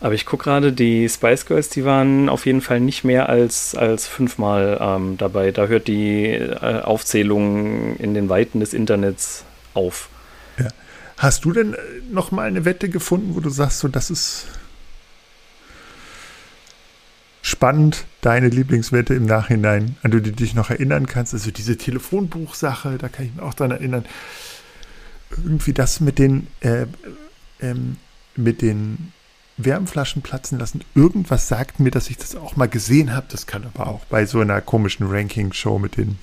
Aber 0.00 0.14
ich 0.14 0.26
gucke 0.26 0.44
gerade, 0.44 0.72
die 0.72 1.08
Spice 1.08 1.46
Girls, 1.46 1.68
die 1.68 1.84
waren 1.84 2.28
auf 2.28 2.46
jeden 2.46 2.60
Fall 2.60 2.80
nicht 2.80 3.04
mehr 3.04 3.28
als, 3.28 3.74
als 3.74 4.06
fünfmal 4.06 4.78
ähm, 4.80 5.16
dabei. 5.16 5.50
Da 5.50 5.66
hört 5.66 5.86
die 5.88 6.26
äh, 6.32 6.80
Aufzählung 6.82 7.96
in 7.96 8.12
den 8.14 8.28
Weiten 8.28 8.60
des 8.60 8.74
Internets 8.74 9.44
auf. 9.72 10.08
Hast 11.16 11.44
du 11.44 11.52
denn 11.52 11.74
äh, 11.74 11.78
noch 12.10 12.30
mal 12.30 12.46
eine 12.46 12.64
Wette 12.64 12.88
gefunden, 12.88 13.34
wo 13.34 13.40
du 13.40 13.50
sagst, 13.50 13.80
so 13.80 13.88
das 13.88 14.10
ist 14.10 14.46
spannend, 17.42 18.04
deine 18.20 18.48
Lieblingswette 18.48 19.14
im 19.14 19.26
Nachhinein, 19.26 19.96
an 20.02 20.10
die 20.10 20.22
du 20.22 20.32
dich 20.32 20.54
noch 20.54 20.70
erinnern 20.70 21.06
kannst? 21.06 21.34
Also 21.34 21.50
diese 21.50 21.76
Telefonbuchsache, 21.76 22.98
da 22.98 23.08
kann 23.08 23.26
ich 23.26 23.34
mich 23.34 23.42
auch 23.42 23.54
dran 23.54 23.70
erinnern. 23.70 24.04
Irgendwie 25.30 25.72
das 25.72 26.00
mit 26.00 26.18
den 26.18 26.46
äh, 26.60 26.86
ähm, 27.60 27.96
mit 28.36 28.62
den 28.62 29.12
Wärmflaschen 29.56 30.22
platzen 30.22 30.58
lassen. 30.58 30.82
Irgendwas 30.94 31.48
sagt 31.48 31.78
mir, 31.78 31.90
dass 31.90 32.10
ich 32.10 32.16
das 32.16 32.34
auch 32.34 32.56
mal 32.56 32.68
gesehen 32.68 33.14
habe. 33.14 33.26
Das 33.28 33.46
kann 33.46 33.64
aber 33.64 33.86
auch 33.86 34.04
bei 34.06 34.26
so 34.26 34.40
einer 34.40 34.60
komischen 34.60 35.06
Ranking-Show 35.06 35.78
mit 35.78 35.96
den 35.96 36.18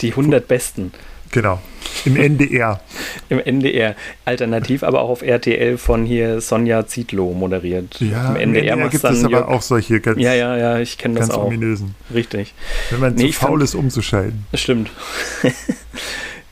die 0.00 0.10
100 0.10 0.46
Besten. 0.46 0.92
Genau. 1.30 1.60
Im 2.08 2.16
NDR. 2.16 2.80
Im 3.28 3.38
NDR. 3.38 3.94
Alternativ 4.24 4.82
aber 4.82 5.02
auch 5.02 5.10
auf 5.10 5.22
RTL 5.22 5.78
von 5.78 6.04
hier 6.04 6.40
Sonja 6.40 6.86
Zietlow 6.86 7.32
moderiert. 7.34 8.00
Ja, 8.00 8.30
im 8.30 8.36
NDR, 8.36 8.74
im 8.74 8.80
NDR 8.80 8.88
gibt 8.88 9.04
es 9.04 9.24
aber 9.24 9.48
auch 9.48 9.62
solche 9.62 10.00
ganz, 10.00 10.18
ja, 10.18 10.34
ja, 10.34 10.56
ja, 10.56 10.78
ich 10.78 10.98
kenne 10.98 11.18
das 11.18 11.30
auch. 11.30 11.44
ominösen. 11.46 11.94
Richtig. 12.12 12.54
Wenn 12.90 13.00
man 13.00 13.14
nee, 13.14 13.26
zu 13.28 13.32
faul 13.32 13.62
ist, 13.62 13.74
umzuschalten. 13.74 14.46
Stimmt. 14.54 14.90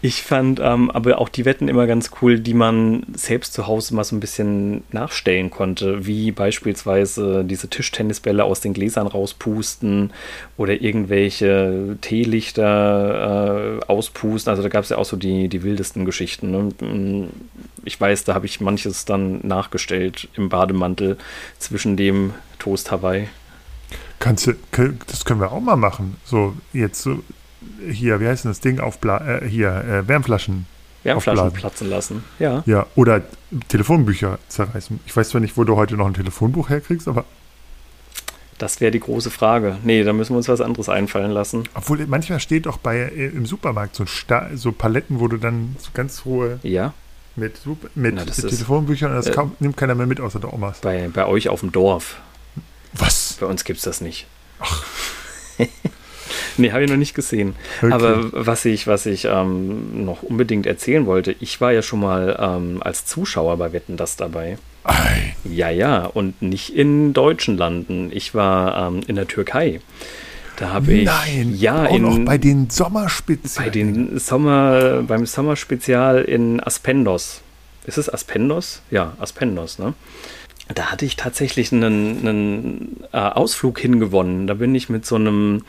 Ich 0.06 0.22
fand 0.22 0.60
ähm, 0.62 0.88
aber 0.92 1.18
auch 1.18 1.28
die 1.28 1.44
Wetten 1.44 1.66
immer 1.66 1.88
ganz 1.88 2.12
cool, 2.22 2.38
die 2.38 2.54
man 2.54 3.02
selbst 3.16 3.52
zu 3.52 3.66
Hause 3.66 3.92
mal 3.92 4.04
so 4.04 4.14
ein 4.14 4.20
bisschen 4.20 4.84
nachstellen 4.92 5.50
konnte, 5.50 6.06
wie 6.06 6.30
beispielsweise 6.30 7.42
diese 7.44 7.66
Tischtennisbälle 7.66 8.44
aus 8.44 8.60
den 8.60 8.72
Gläsern 8.72 9.08
rauspusten 9.08 10.12
oder 10.56 10.80
irgendwelche 10.80 11.98
Teelichter 12.02 13.80
äh, 13.80 13.84
auspusten. 13.86 14.48
Also 14.48 14.62
da 14.62 14.68
gab 14.68 14.84
es 14.84 14.90
ja 14.90 14.98
auch 14.98 15.04
so 15.04 15.16
die, 15.16 15.48
die 15.48 15.64
wildesten 15.64 16.04
Geschichten. 16.04 16.52
Ne? 16.52 17.28
Ich 17.84 18.00
weiß, 18.00 18.22
da 18.22 18.34
habe 18.34 18.46
ich 18.46 18.60
manches 18.60 19.06
dann 19.06 19.40
nachgestellt 19.42 20.28
im 20.36 20.50
Bademantel 20.50 21.18
zwischen 21.58 21.96
dem 21.96 22.32
Toast 22.60 22.92
Hawaii. 22.92 23.26
Kannst 24.20 24.46
du, 24.46 24.52
das 25.08 25.24
können 25.24 25.40
wir 25.40 25.50
auch 25.50 25.60
mal 25.60 25.74
machen. 25.74 26.16
So, 26.24 26.54
jetzt 26.72 27.02
so 27.02 27.24
hier, 27.90 28.20
wie 28.20 28.26
heißt 28.26 28.44
denn 28.44 28.50
das 28.50 28.60
Ding, 28.60 28.80
aufbla 28.80 29.38
äh, 29.38 29.48
hier, 29.48 29.70
äh, 29.70 30.08
Wärmflaschen. 30.08 30.66
Wärmflaschen 31.02 31.38
aufblasen. 31.40 31.60
platzen 31.60 31.90
lassen, 31.90 32.24
ja. 32.38 32.62
Ja, 32.66 32.86
oder 32.94 33.22
Telefonbücher 33.68 34.38
zerreißen. 34.48 35.00
Ich 35.06 35.16
weiß 35.16 35.30
zwar 35.30 35.40
nicht, 35.40 35.56
wo 35.56 35.64
du 35.64 35.76
heute 35.76 35.96
noch 35.96 36.06
ein 36.06 36.14
Telefonbuch 36.14 36.68
herkriegst, 36.68 37.08
aber. 37.08 37.24
Das 38.58 38.80
wäre 38.80 38.90
die 38.90 39.00
große 39.00 39.30
Frage. 39.30 39.76
Nee, 39.84 40.02
da 40.02 40.12
müssen 40.12 40.32
wir 40.32 40.38
uns 40.38 40.48
was 40.48 40.60
anderes 40.60 40.88
einfallen 40.88 41.30
lassen. 41.30 41.64
Obwohl, 41.74 42.06
manchmal 42.06 42.40
steht 42.40 42.66
auch 42.66 42.78
bei 42.78 42.98
äh, 42.98 43.26
im 43.26 43.46
Supermarkt 43.46 43.94
so, 43.94 44.04
so 44.54 44.72
Paletten, 44.72 45.20
wo 45.20 45.28
du 45.28 45.36
dann 45.36 45.76
so 45.78 45.90
ganz 45.92 46.24
hohe. 46.24 46.58
Ja. 46.62 46.94
Mit, 47.36 47.60
mit, 47.94 48.14
Na, 48.14 48.24
mit 48.24 48.34
Telefonbüchern 48.34 49.10
und 49.10 49.16
das 49.16 49.26
äh, 49.26 49.46
nimmt 49.60 49.76
keiner 49.76 49.94
mehr 49.94 50.06
mit, 50.06 50.20
außer 50.20 50.40
der 50.40 50.54
Omas. 50.54 50.80
Bei, 50.80 51.10
bei 51.12 51.26
euch 51.26 51.50
auf 51.50 51.60
dem 51.60 51.70
Dorf. 51.70 52.16
Was? 52.94 53.36
Bei 53.38 53.46
uns 53.46 53.64
gibt 53.64 53.76
es 53.76 53.84
das 53.84 54.00
nicht. 54.00 54.26
Ach. 54.58 54.82
Nee, 56.58 56.72
habe 56.72 56.84
ich 56.84 56.90
noch 56.90 56.96
nicht 56.96 57.14
gesehen. 57.14 57.54
Okay. 57.82 57.92
Aber 57.92 58.30
was 58.32 58.64
ich, 58.64 58.86
was 58.86 59.06
ich 59.06 59.26
ähm, 59.26 60.04
noch 60.04 60.22
unbedingt 60.22 60.66
erzählen 60.66 61.06
wollte, 61.06 61.34
ich 61.40 61.60
war 61.60 61.72
ja 61.72 61.82
schon 61.82 62.00
mal 62.00 62.36
ähm, 62.40 62.82
als 62.82 63.06
Zuschauer 63.06 63.56
bei 63.56 63.72
Wetten 63.72 63.96
das 63.96 64.16
dabei. 64.16 64.58
Ei. 64.84 65.34
Ja, 65.44 65.70
ja, 65.70 66.06
und 66.06 66.40
nicht 66.42 66.74
in 66.74 67.12
deutschen 67.12 67.56
Landen. 67.56 68.10
Ich 68.12 68.34
war 68.34 68.88
ähm, 68.88 69.00
in 69.06 69.16
der 69.16 69.26
Türkei. 69.26 69.80
Da 70.56 70.70
habe 70.70 70.92
ich 70.94 71.04
Nein, 71.04 71.54
ja 71.54 71.86
auch 71.86 71.94
in, 71.94 72.02
noch 72.02 72.18
bei 72.24 72.38
den 72.38 72.70
Sommerspezial. 72.70 73.66
Bei 73.66 73.70
den 73.70 74.18
Sommer, 74.18 75.02
beim 75.02 75.26
Sommerspezial 75.26 76.22
in 76.22 76.60
Aspendos. 76.60 77.42
Ist 77.84 77.98
es 77.98 78.08
Aspendos? 78.08 78.80
Ja, 78.90 79.14
Aspendos, 79.18 79.78
ne? 79.78 79.94
Da 80.74 80.86
hatte 80.86 81.04
ich 81.04 81.14
tatsächlich 81.14 81.72
einen, 81.72 82.26
einen 82.26 82.96
äh, 83.12 83.18
Ausflug 83.18 83.78
hingewonnen. 83.78 84.46
Da 84.46 84.54
bin 84.54 84.74
ich 84.74 84.88
mit 84.88 85.06
so 85.06 85.14
einem 85.14 85.62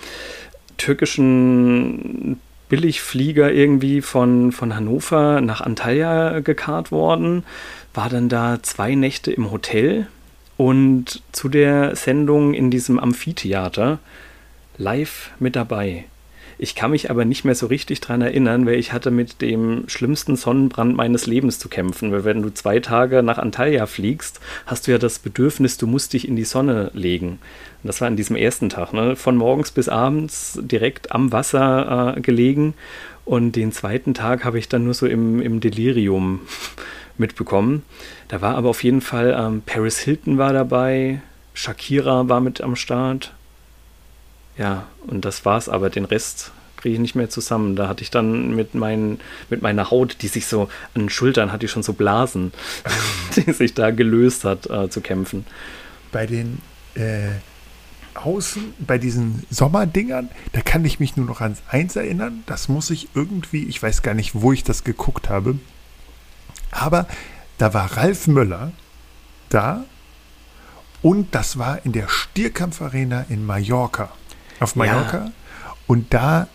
türkischen 0.77 2.39
Billigflieger 2.69 3.51
irgendwie 3.51 4.01
von, 4.01 4.51
von 4.51 4.75
Hannover 4.75 5.41
nach 5.41 5.61
Antalya 5.61 6.39
gekarrt 6.39 6.91
worden, 6.91 7.43
war 7.93 8.09
dann 8.09 8.29
da 8.29 8.59
zwei 8.61 8.95
Nächte 8.95 9.31
im 9.31 9.51
Hotel 9.51 10.07
und 10.57 11.21
zu 11.31 11.49
der 11.49 11.95
Sendung 11.95 12.53
in 12.53 12.69
diesem 12.71 12.99
Amphitheater 12.99 13.99
live 14.77 15.31
mit 15.39 15.55
dabei. 15.55 16.05
Ich 16.59 16.73
kann 16.73 16.91
mich 16.91 17.11
aber 17.11 17.23
nicht 17.23 17.45
mehr 17.45 17.53
so 17.53 17.67
richtig 17.67 18.01
dran 18.01 18.21
erinnern, 18.21 18.65
weil 18.65 18.75
ich 18.75 18.91
hatte 18.91 19.11
mit 19.11 19.41
dem 19.41 19.83
schlimmsten 19.87 20.35
Sonnenbrand 20.35 20.95
meines 20.95 21.27
Lebens 21.27 21.59
zu 21.59 21.69
kämpfen. 21.69 22.11
Weil 22.11 22.25
wenn 22.25 22.41
du 22.41 22.51
zwei 22.51 22.79
Tage 22.79 23.21
nach 23.21 23.37
Antalya 23.37 23.85
fliegst, 23.85 24.39
hast 24.65 24.87
du 24.87 24.91
ja 24.91 24.97
das 24.97 25.19
Bedürfnis, 25.19 25.77
du 25.77 25.85
musst 25.85 26.13
dich 26.13 26.27
in 26.27 26.35
die 26.35 26.45
Sonne 26.45 26.89
legen. 26.93 27.39
Und 27.83 27.87
das 27.87 28.01
war 28.01 28.07
an 28.07 28.15
diesem 28.15 28.35
ersten 28.35 28.69
Tag, 28.69 28.91
ne? 28.93 29.15
von 29.15 29.37
morgens 29.37 29.71
bis 29.71 29.87
abends 29.87 30.59
direkt 30.61 31.11
am 31.11 31.31
Wasser 31.31 32.15
äh, 32.17 32.21
gelegen. 32.21 32.73
Und 33.23 33.55
den 33.55 33.71
zweiten 33.71 34.13
Tag 34.13 34.43
habe 34.43 34.57
ich 34.57 34.67
dann 34.67 34.85
nur 34.85 34.93
so 34.93 35.05
im, 35.05 35.41
im 35.41 35.59
Delirium 35.59 36.41
mitbekommen. 37.17 37.83
Da 38.29 38.41
war 38.41 38.55
aber 38.55 38.69
auf 38.69 38.83
jeden 38.83 39.01
Fall 39.01 39.35
ähm, 39.37 39.61
Paris 39.65 39.99
Hilton 39.99 40.37
war 40.37 40.53
dabei, 40.53 41.21
Shakira 41.53 42.29
war 42.29 42.39
mit 42.39 42.61
am 42.61 42.75
Start, 42.75 43.33
ja, 44.57 44.87
und 45.05 45.25
das 45.25 45.45
war's, 45.45 45.69
aber 45.69 45.89
den 45.89 46.05
Rest 46.05 46.51
kriege 46.77 46.95
ich 46.95 46.99
nicht 46.99 47.15
mehr 47.15 47.29
zusammen. 47.29 47.75
Da 47.75 47.87
hatte 47.87 48.03
ich 48.03 48.11
dann 48.11 48.55
mit, 48.55 48.75
mein, 48.75 49.19
mit 49.49 49.61
meiner 49.61 49.91
Haut, 49.91 50.17
die 50.21 50.27
sich 50.27 50.45
so 50.47 50.69
an 50.93 51.01
den 51.01 51.09
Schultern 51.09 51.51
hatte 51.51 51.65
ich 51.65 51.71
schon 51.71 51.83
so 51.83 51.93
Blasen, 51.93 52.53
die 53.35 53.51
sich 53.51 53.73
da 53.73 53.91
gelöst 53.91 54.45
hat, 54.45 54.69
äh, 54.69 54.89
zu 54.89 55.01
kämpfen. 55.01 55.45
Bei 56.11 56.25
den 56.25 56.61
äh, 56.95 57.29
Außen, 58.13 58.73
bei 58.79 58.97
diesen 58.97 59.43
Sommerdingern, 59.49 60.29
da 60.53 60.61
kann 60.61 60.85
ich 60.85 60.99
mich 60.99 61.17
nur 61.17 61.25
noch 61.25 61.41
ans 61.41 61.61
Eins 61.69 61.95
erinnern. 61.95 62.43
Das 62.45 62.67
muss 62.67 62.89
ich 62.89 63.09
irgendwie, 63.13 63.65
ich 63.65 63.81
weiß 63.81 64.01
gar 64.01 64.13
nicht, 64.13 64.31
wo 64.33 64.53
ich 64.53 64.63
das 64.63 64.83
geguckt 64.83 65.29
habe. 65.29 65.59
Aber 66.71 67.07
da 67.57 67.73
war 67.73 67.97
Ralf 67.97 68.27
Möller 68.27 68.71
da 69.49 69.85
und 71.01 71.33
das 71.33 71.57
war 71.57 71.85
in 71.85 71.91
der 71.91 72.07
Stierkampfarena 72.07 73.25
in 73.29 73.45
Mallorca 73.45 74.11
auf 74.59 74.75
Mallorca. 74.75 75.25
Ja. 75.25 75.31
Und 75.87 76.13
da 76.13 76.47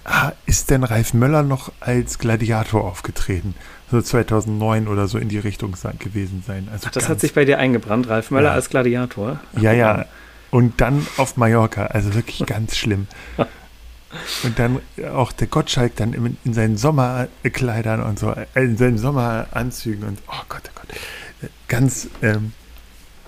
ist 0.44 0.70
dann 0.70 0.84
Ralf 0.84 1.14
Möller 1.14 1.42
noch 1.42 1.72
als 1.80 2.18
Gladiator 2.18 2.84
aufgetreten. 2.84 3.54
So 3.90 4.00
2009 4.00 4.88
oder 4.88 5.08
so 5.08 5.18
in 5.18 5.28
die 5.28 5.38
Richtung 5.38 5.74
gewesen 5.98 6.42
sein. 6.46 6.68
Also 6.70 6.86
Ach, 6.88 6.92
das 6.92 7.08
hat 7.08 7.20
sich 7.20 7.32
bei 7.34 7.44
dir 7.44 7.58
eingebrannt, 7.58 8.08
Ralf 8.08 8.30
Möller 8.30 8.50
ja. 8.50 8.54
als 8.54 8.68
Gladiator? 8.68 9.40
ja, 9.58 9.72
ja. 9.72 10.06
Und 10.50 10.82
dann 10.82 11.06
auf 11.16 11.38
Mallorca. 11.38 11.86
Also 11.86 12.14
wirklich 12.14 12.44
ganz 12.46 12.76
schlimm. 12.76 13.06
Und 14.42 14.58
dann 14.58 14.80
auch 15.14 15.32
der 15.32 15.46
Gottschalk 15.46 15.96
dann 15.96 16.12
in, 16.12 16.36
in 16.44 16.52
seinen 16.52 16.76
Sommerkleidern 16.76 18.02
und 18.02 18.18
so, 18.18 18.32
äh, 18.32 18.46
in 18.54 18.76
seinen 18.76 18.98
Sommeranzügen 18.98 20.04
und 20.04 20.18
oh 20.28 20.42
Gott, 20.50 20.62
oh 20.66 20.80
Gott. 20.80 21.50
Ganz, 21.68 22.08
ähm, 22.20 22.52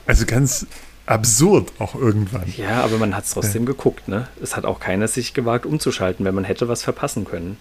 also 0.07 0.27
ganz 0.27 0.67
absurd 1.07 1.73
auch 1.79 1.95
irgendwann. 1.95 2.53
Ja, 2.57 2.83
aber 2.83 2.99
man 2.99 3.15
hat 3.15 3.25
es 3.25 3.31
trotzdem 3.31 3.63
ja. 3.63 3.67
geguckt, 3.73 4.09
ne? 4.09 4.29
Es 4.43 4.57
hat 4.57 4.65
auch 4.65 4.81
keiner 4.81 5.09
sich 5.09 5.35
gewagt 5.35 5.67
umzuschalten, 5.67 6.25
wenn 6.25 6.35
man 6.35 6.45
hätte 6.45 6.69
was 6.69 6.83
verpassen 6.83 7.25
können. 7.25 7.57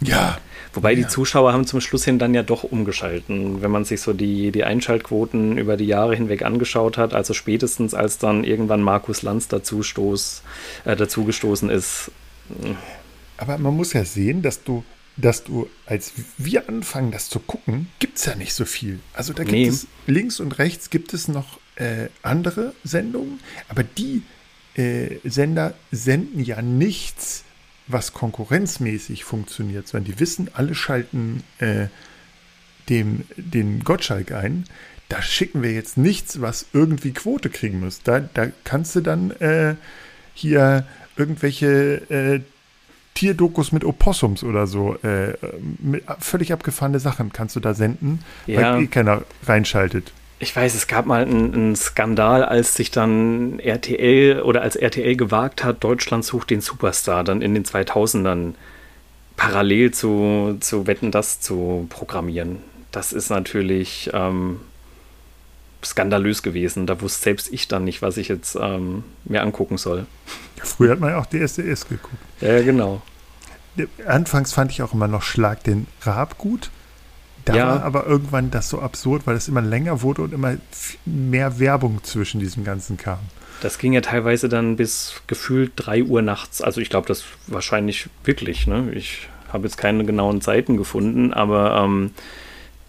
Ja. 0.00 0.38
Wobei 0.72 0.92
ja. 0.92 0.98
die 0.98 1.08
Zuschauer 1.08 1.52
haben 1.52 1.66
zum 1.66 1.80
Schluss 1.80 2.04
hin 2.04 2.18
dann 2.18 2.34
ja 2.34 2.42
doch 2.42 2.62
umgeschalten, 2.62 3.62
wenn 3.62 3.70
man 3.70 3.84
sich 3.84 4.00
so 4.00 4.12
die, 4.12 4.52
die 4.52 4.64
Einschaltquoten 4.64 5.58
über 5.58 5.76
die 5.76 5.86
Jahre 5.86 6.14
hinweg 6.14 6.42
angeschaut 6.42 6.98
hat. 6.98 7.14
Also 7.14 7.34
spätestens 7.34 7.94
als 7.94 8.18
dann 8.18 8.44
irgendwann 8.44 8.82
Markus 8.82 9.22
Lanz 9.22 9.48
dazu 9.48 9.82
stoß, 9.82 10.42
äh, 10.84 10.94
dazugestoßen 10.96 11.70
ist. 11.70 12.10
Aber 13.38 13.58
man 13.58 13.74
muss 13.76 13.92
ja 13.92 14.04
sehen, 14.04 14.42
dass 14.42 14.62
du, 14.62 14.84
dass 15.16 15.44
du, 15.44 15.68
als 15.86 16.12
wir 16.36 16.68
anfangen, 16.68 17.10
das 17.10 17.28
zu 17.28 17.40
gucken, 17.40 17.88
gibt 17.98 18.18
es 18.18 18.26
ja 18.26 18.34
nicht 18.34 18.54
so 18.54 18.64
viel. 18.64 19.00
Also 19.14 19.32
da 19.32 19.42
gibt 19.42 19.52
Nee. 19.52 19.66
es 19.66 19.86
links 20.06 20.38
und 20.38 20.58
rechts 20.58 20.90
gibt 20.90 21.12
es 21.12 21.28
noch 21.28 21.58
äh, 21.78 22.08
andere 22.22 22.74
Sendungen, 22.84 23.40
aber 23.68 23.82
die 23.84 24.22
äh, 24.74 25.16
Sender 25.24 25.74
senden 25.90 26.40
ja 26.42 26.60
nichts, 26.62 27.44
was 27.86 28.12
konkurrenzmäßig 28.12 29.24
funktioniert, 29.24 29.88
sondern 29.88 30.12
die 30.12 30.20
wissen, 30.20 30.50
alle 30.52 30.74
schalten 30.74 31.42
äh, 31.58 31.86
dem, 32.88 33.24
den 33.36 33.82
Gottschalk 33.84 34.32
ein. 34.32 34.64
Da 35.08 35.22
schicken 35.22 35.62
wir 35.62 35.72
jetzt 35.72 35.96
nichts, 35.96 36.40
was 36.40 36.66
irgendwie 36.74 37.12
Quote 37.12 37.48
kriegen 37.48 37.80
muss. 37.80 38.02
Da, 38.02 38.20
da 38.20 38.48
kannst 38.64 38.94
du 38.94 39.00
dann 39.00 39.30
äh, 39.40 39.74
hier 40.34 40.86
irgendwelche 41.16 42.02
äh, 42.10 42.40
Tierdokus 43.14 43.72
mit 43.72 43.84
Opossums 43.84 44.44
oder 44.44 44.66
so, 44.66 44.94
äh, 45.02 45.34
völlig 46.20 46.52
abgefahrene 46.52 47.00
Sachen 47.00 47.32
kannst 47.32 47.56
du 47.56 47.60
da 47.60 47.74
senden, 47.74 48.20
Ja. 48.46 48.74
weil 48.76 48.84
eh 48.84 48.86
keiner 48.86 49.22
reinschaltet. 49.46 50.12
Ich 50.40 50.54
weiß, 50.54 50.74
es 50.74 50.86
gab 50.86 51.06
mal 51.06 51.22
einen, 51.22 51.52
einen 51.52 51.76
Skandal, 51.76 52.44
als 52.44 52.74
sich 52.74 52.90
dann 52.90 53.58
RTL 53.58 54.42
oder 54.42 54.62
als 54.62 54.76
RTL 54.76 55.16
gewagt 55.16 55.64
hat, 55.64 55.82
Deutschland 55.82 56.24
sucht 56.24 56.50
den 56.50 56.60
Superstar 56.60 57.24
dann 57.24 57.42
in 57.42 57.54
den 57.54 57.64
2000ern 57.64 58.54
parallel 59.36 59.92
zu, 59.92 60.56
zu 60.60 60.86
Wetten 60.86 61.10
das 61.10 61.40
zu 61.40 61.86
programmieren. 61.90 62.58
Das 62.92 63.12
ist 63.12 63.30
natürlich 63.30 64.10
ähm, 64.12 64.60
skandalös 65.84 66.42
gewesen. 66.42 66.86
Da 66.86 67.00
wusste 67.00 67.22
selbst 67.22 67.52
ich 67.52 67.68
dann 67.68 67.84
nicht, 67.84 68.02
was 68.02 68.16
ich 68.16 68.28
jetzt 68.28 68.56
ähm, 68.60 69.04
mir 69.24 69.42
angucken 69.42 69.78
soll. 69.78 70.06
Früher 70.56 70.92
hat 70.92 71.00
man 71.00 71.10
ja 71.10 71.18
auch 71.18 71.26
DSDS 71.26 71.88
geguckt. 71.88 72.22
Ja, 72.40 72.62
genau. 72.62 73.02
Anfangs 74.06 74.52
fand 74.52 74.72
ich 74.72 74.82
auch 74.82 74.92
immer 74.92 75.08
noch 75.08 75.22
Schlag 75.22 75.62
den 75.62 75.86
Raab 76.02 76.38
gut. 76.38 76.70
Da 77.48 77.56
Ja. 77.56 77.66
war 77.68 77.82
aber 77.82 78.06
irgendwann 78.06 78.50
das 78.50 78.68
so 78.68 78.80
absurd, 78.80 79.26
weil 79.26 79.36
es 79.36 79.48
immer 79.48 79.62
länger 79.62 80.02
wurde 80.02 80.22
und 80.22 80.32
immer 80.34 80.56
mehr 81.06 81.58
Werbung 81.58 82.04
zwischen 82.04 82.40
diesem 82.40 82.62
Ganzen 82.64 82.96
kam. 82.98 83.18
Das 83.62 83.78
ging 83.78 83.92
ja 83.92 84.00
teilweise 84.02 84.48
dann 84.48 84.76
bis 84.76 85.20
gefühlt 85.26 85.72
3 85.76 86.04
Uhr 86.04 86.22
nachts. 86.22 86.60
Also 86.62 86.80
ich 86.80 86.90
glaube, 86.90 87.08
das 87.08 87.24
wahrscheinlich 87.46 88.08
wirklich. 88.22 88.66
Ne? 88.66 88.92
Ich 88.92 89.28
habe 89.52 89.64
jetzt 89.66 89.78
keine 89.78 90.04
genauen 90.04 90.40
Zeiten 90.42 90.76
gefunden, 90.76 91.32
aber 91.32 91.82
ähm, 91.82 92.10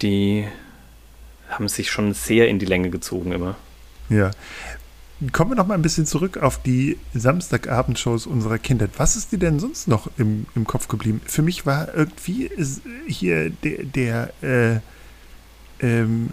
die 0.02 0.46
haben 1.48 1.66
sich 1.68 1.90
schon 1.90 2.12
sehr 2.14 2.48
in 2.48 2.58
die 2.58 2.66
Länge 2.66 2.90
gezogen 2.90 3.32
immer. 3.32 3.56
Ja. 4.10 4.30
Kommen 5.32 5.50
wir 5.50 5.56
noch 5.56 5.66
mal 5.66 5.74
ein 5.74 5.82
bisschen 5.82 6.06
zurück 6.06 6.38
auf 6.38 6.62
die 6.62 6.96
Samstagabendshows 7.12 8.26
unserer 8.26 8.58
Kindheit. 8.58 8.92
Was 8.96 9.16
ist 9.16 9.32
dir 9.32 9.38
denn 9.38 9.60
sonst 9.60 9.86
noch 9.86 10.10
im, 10.16 10.46
im 10.54 10.66
Kopf 10.66 10.88
geblieben? 10.88 11.20
Für 11.26 11.42
mich 11.42 11.66
war 11.66 11.94
irgendwie 11.94 12.50
hier 13.06 13.50
der, 13.50 13.84
der 13.84 14.32
äh, 14.42 14.80
ähm, 15.80 16.30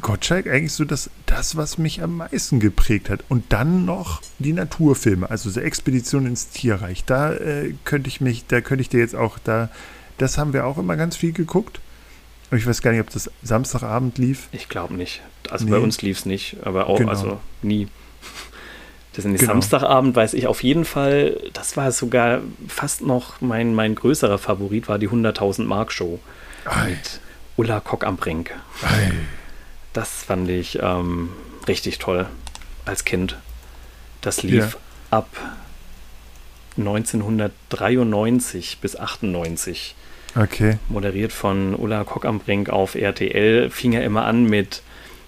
Gottschalk 0.00 0.48
eigentlich 0.48 0.72
so 0.72 0.84
das, 0.84 1.10
das, 1.26 1.56
was 1.56 1.78
mich 1.78 2.02
am 2.02 2.16
meisten 2.16 2.58
geprägt 2.58 3.08
hat. 3.08 3.22
Und 3.28 3.52
dann 3.52 3.84
noch 3.84 4.20
die 4.40 4.52
Naturfilme, 4.52 5.30
also 5.30 5.48
so 5.48 5.60
Expedition 5.60 6.26
ins 6.26 6.48
Tierreich. 6.48 7.04
Da 7.04 7.32
äh, 7.32 7.74
könnte 7.84 8.08
ich 8.08 8.20
mich, 8.20 8.46
da 8.48 8.60
könnte 8.60 8.82
ich 8.82 8.88
dir 8.88 8.98
jetzt 8.98 9.14
auch, 9.14 9.38
da, 9.38 9.70
das 10.18 10.38
haben 10.38 10.52
wir 10.52 10.66
auch 10.66 10.78
immer 10.78 10.96
ganz 10.96 11.16
viel 11.16 11.32
geguckt. 11.32 11.80
Aber 12.52 12.58
ich 12.58 12.66
weiß 12.66 12.82
gar 12.82 12.90
nicht, 12.90 13.00
ob 13.00 13.08
das 13.08 13.30
Samstagabend 13.42 14.18
lief. 14.18 14.48
Ich 14.52 14.68
glaube 14.68 14.92
nicht. 14.92 15.22
Also 15.50 15.64
Nee. 15.64 15.70
bei 15.70 15.78
uns 15.78 16.02
lief 16.02 16.18
es 16.18 16.26
nicht, 16.26 16.58
aber 16.62 16.86
auch, 16.86 16.98
Genau. 16.98 17.08
also 17.10 17.40
nie. 17.62 17.88
Das 19.14 19.24
ist 19.24 19.40
Genau. 19.40 19.52
Samstagabend, 19.54 20.14
weiß 20.14 20.34
ich 20.34 20.46
auf 20.48 20.62
jeden 20.62 20.84
Fall, 20.84 21.40
das 21.54 21.78
war 21.78 21.90
sogar 21.92 22.42
fast 22.68 23.00
noch 23.00 23.40
mein, 23.40 23.74
mein 23.74 23.94
größerer 23.94 24.36
Favorit, 24.36 24.86
war 24.86 24.98
die 24.98 25.08
100.000 25.08 25.66
Mark 25.66 25.92
Show 25.92 26.20
Ei, 26.66 26.90
mit 26.90 27.20
Ulla 27.56 27.80
Kock 27.80 28.04
am 28.04 28.18
Brink. 28.18 28.50
ei. 28.82 29.12
Das 29.94 30.10
fand 30.22 30.50
ich 30.50 30.78
ähm, 30.82 31.30
richtig 31.66 32.00
toll 32.00 32.26
als 32.84 33.06
Kind. 33.06 33.38
Das 34.20 34.42
lief 34.42 34.76
Ja. 35.10 35.18
ab 35.18 35.28
1993 36.76 38.78
bis 38.80 38.96
98, 38.96 39.94
Okay. 40.36 40.78
moderiert 40.88 41.32
von 41.32 41.74
Ulla 41.74 42.04
Kock 42.04 42.24
am 42.24 42.38
Brink 42.38 42.70
auf 42.70 42.94
RTL. 42.94 43.68
Fing 43.70 43.92
er 43.92 44.02
immer 44.04 44.24
an 44.24 44.44
mit, 44.44 44.82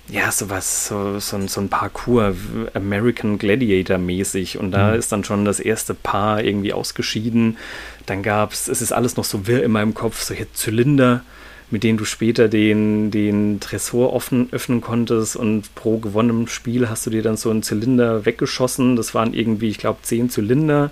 ja, 0.08 0.30
sowas, 0.32 0.86
so, 0.88 1.18
so, 1.18 1.36
ein- 1.36 1.48
so 1.48 1.60
ein 1.60 1.68
Parcours, 1.68 2.36
American 2.74 3.38
Gladiator 3.38 3.98
mäßig. 3.98 4.58
Und 4.58 4.70
da 4.72 4.92
Mhm. 4.92 4.98
ist 4.98 5.12
dann 5.12 5.24
schon 5.24 5.44
das 5.44 5.60
erste 5.60 5.94
Paar 5.94 6.42
irgendwie 6.42 6.72
ausgeschieden. 6.72 7.58
Dann 8.06 8.22
gab 8.22 8.52
es, 8.52 8.68
es 8.68 8.80
ist 8.82 8.92
alles 8.92 9.16
noch 9.16 9.24
so 9.24 9.46
wirr 9.46 9.62
in 9.62 9.72
meinem 9.72 9.94
Kopf, 9.94 10.22
solche 10.22 10.50
Zylinder, 10.52 11.22
mit 11.70 11.82
denen 11.82 11.98
du 11.98 12.04
später 12.04 12.48
den, 12.48 13.10
den 13.10 13.58
Tresor 13.60 14.12
offen, 14.12 14.48
öffnen 14.52 14.80
konntest 14.80 15.36
und 15.36 15.74
pro 15.74 15.98
gewonnenem 15.98 16.46
Spiel 16.46 16.88
hast 16.88 17.04
du 17.06 17.10
dir 17.10 17.22
dann 17.22 17.36
so 17.36 17.50
einen 17.50 17.62
Zylinder 17.62 18.24
weggeschossen. 18.26 18.96
Das 18.96 19.14
waren 19.14 19.34
irgendwie, 19.34 19.68
ich 19.68 19.78
glaube, 19.78 19.98
zehn 20.02 20.30
Zylinder 20.30 20.90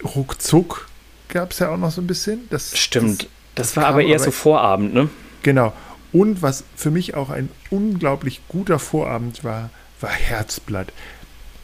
ruckzuck 0.03 0.87
gab 1.29 1.51
es 1.51 1.59
ja 1.59 1.69
auch 1.69 1.77
noch 1.77 1.91
so 1.91 2.01
ein 2.01 2.07
bisschen. 2.07 2.47
Das, 2.49 2.77
Stimmt. 2.77 3.23
Das, 3.23 3.27
Das, 3.55 3.67
das 3.73 3.77
war 3.77 3.85
aber 3.87 4.01
eher 4.03 4.15
aber- 4.15 4.25
so 4.25 4.31
Vorabend, 4.31 4.93
ne? 4.93 5.09
genau. 5.43 5.73
Und 6.13 6.41
was 6.41 6.63
für 6.75 6.89
mich 6.91 7.15
auch 7.15 7.29
ein 7.29 7.49
unglaublich 7.69 8.41
guter 8.47 8.79
Vorabend 8.79 9.43
war, 9.43 9.69
war 9.99 10.09
Herzblatt. 10.11 10.93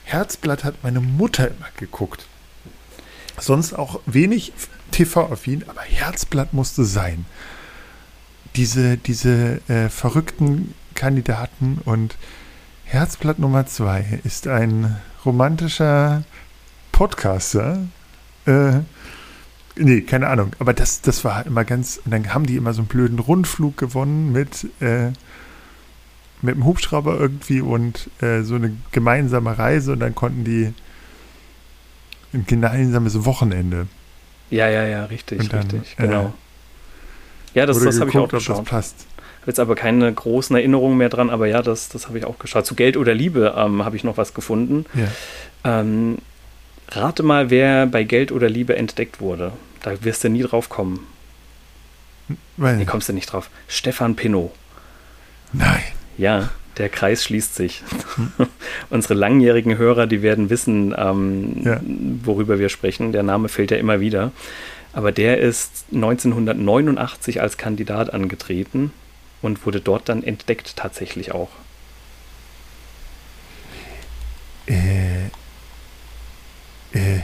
Herzblatt 0.03 0.63
hat 0.63 0.75
meine 0.83 0.99
Mutter 0.99 1.47
immer 1.47 1.69
geguckt. 1.77 2.25
Sonst 3.39 3.73
auch 3.73 4.01
wenig 4.05 4.51
TV-affin, 4.91 5.63
aber 5.69 5.81
Herzblatt 5.81 6.53
musste 6.53 6.83
sein. 6.83 7.25
Diese, 8.55 8.97
diese 8.97 9.61
äh, 9.69 9.89
verrückten 9.89 10.75
Kandidaten 10.93 11.79
und 11.85 12.15
Herzblatt 12.85 13.39
Nummer 13.39 13.65
zwei 13.65 14.19
ist 14.23 14.47
ein 14.47 14.97
romantischer 15.25 16.23
Podcaster, 16.91 17.79
äh, 18.45 18.81
Nee, 19.75 20.01
keine 20.01 20.27
Ahnung. 20.27 20.51
Aber 20.59 20.73
das, 20.73 21.01
das 21.01 21.23
war 21.25 21.45
immer 21.45 21.63
ganz. 21.65 21.99
Und 22.05 22.11
dann 22.11 22.33
haben 22.33 22.45
die 22.45 22.57
immer 22.57 22.73
so 22.73 22.81
einen 22.81 22.87
blöden 22.87 23.19
Rundflug 23.19 23.77
gewonnen 23.77 24.31
mit, 24.31 24.67
äh, 24.81 25.07
mit 26.41 26.55
dem 26.55 26.65
Hubschrauber 26.65 27.19
irgendwie 27.19 27.61
und 27.61 28.09
äh, 28.21 28.41
so 28.41 28.55
eine 28.55 28.75
gemeinsame 28.91 29.57
Reise 29.57 29.93
und 29.93 29.99
dann 29.99 30.13
konnten 30.13 30.43
die 30.43 30.73
ein 32.33 32.45
gemeinsames 32.45 33.25
Wochenende. 33.25 33.87
Ja, 34.49 34.67
ja, 34.69 34.85
ja, 34.85 35.05
richtig, 35.05 35.49
dann, 35.49 35.61
richtig, 35.61 35.95
genau. 35.97 36.33
Äh, 37.53 37.59
ja, 37.59 37.65
das, 37.65 37.79
das 37.79 37.99
habe 37.99 38.09
ich 38.09 38.17
auch 38.17 38.29
geschaut. 38.29 38.57
Ob 38.57 38.65
das 38.65 38.71
passt. 38.71 39.07
Habe 39.41 39.51
jetzt 39.51 39.59
aber 39.59 39.75
keine 39.75 40.11
großen 40.11 40.55
Erinnerungen 40.55 40.97
mehr 40.97 41.09
dran, 41.09 41.29
aber 41.29 41.47
ja, 41.47 41.61
das, 41.61 41.89
das 41.89 42.07
habe 42.07 42.17
ich 42.17 42.25
auch 42.25 42.39
geschaut. 42.39 42.65
Zu 42.65 42.75
Geld 42.75 42.95
oder 42.95 43.13
Liebe 43.13 43.55
ähm, 43.57 43.83
habe 43.83 43.95
ich 43.95 44.03
noch 44.03 44.17
was 44.17 44.33
gefunden. 44.33 44.85
Ja. 44.93 45.79
Ähm, 45.79 46.17
rate 46.95 47.23
mal, 47.23 47.49
wer 47.49 47.85
bei 47.87 48.03
Geld 48.03 48.31
oder 48.31 48.49
Liebe 48.49 48.75
entdeckt 48.75 49.19
wurde. 49.21 49.53
Da 49.81 50.03
wirst 50.03 50.23
du 50.23 50.29
nie 50.29 50.43
drauf 50.43 50.69
kommen. 50.69 51.05
Weil, 52.57 52.77
Nee, 52.77 52.85
kommst 52.85 53.09
du 53.09 53.13
nicht 53.13 53.31
drauf. 53.31 53.49
Stefan 53.67 54.15
Pinot. 54.15 54.51
Nein. 55.51 55.81
Ja, 56.17 56.49
der 56.77 56.89
Kreis 56.89 57.23
schließt 57.23 57.55
sich. 57.55 57.83
Unsere 58.89 59.13
langjährigen 59.13 59.77
Hörer, 59.77 60.07
die 60.07 60.21
werden 60.21 60.49
wissen, 60.49 60.93
ähm, 60.97 61.61
Ja. 61.63 61.79
worüber 62.23 62.59
wir 62.59 62.69
sprechen. 62.69 63.11
Der 63.11 63.23
Name 63.23 63.49
fällt 63.49 63.71
ja 63.71 63.77
immer 63.77 63.99
wieder. 63.99 64.31
Aber 64.93 65.11
der 65.11 65.39
ist 65.39 65.85
1989 65.91 67.41
als 67.41 67.57
Kandidat 67.57 68.13
angetreten 68.13 68.91
und 69.41 69.65
wurde 69.65 69.81
dort 69.81 70.07
dann 70.09 70.23
entdeckt 70.23 70.75
tatsächlich 70.75 71.31
auch. 71.33 71.49
Äh, 74.67 75.29
äh, 76.93 77.19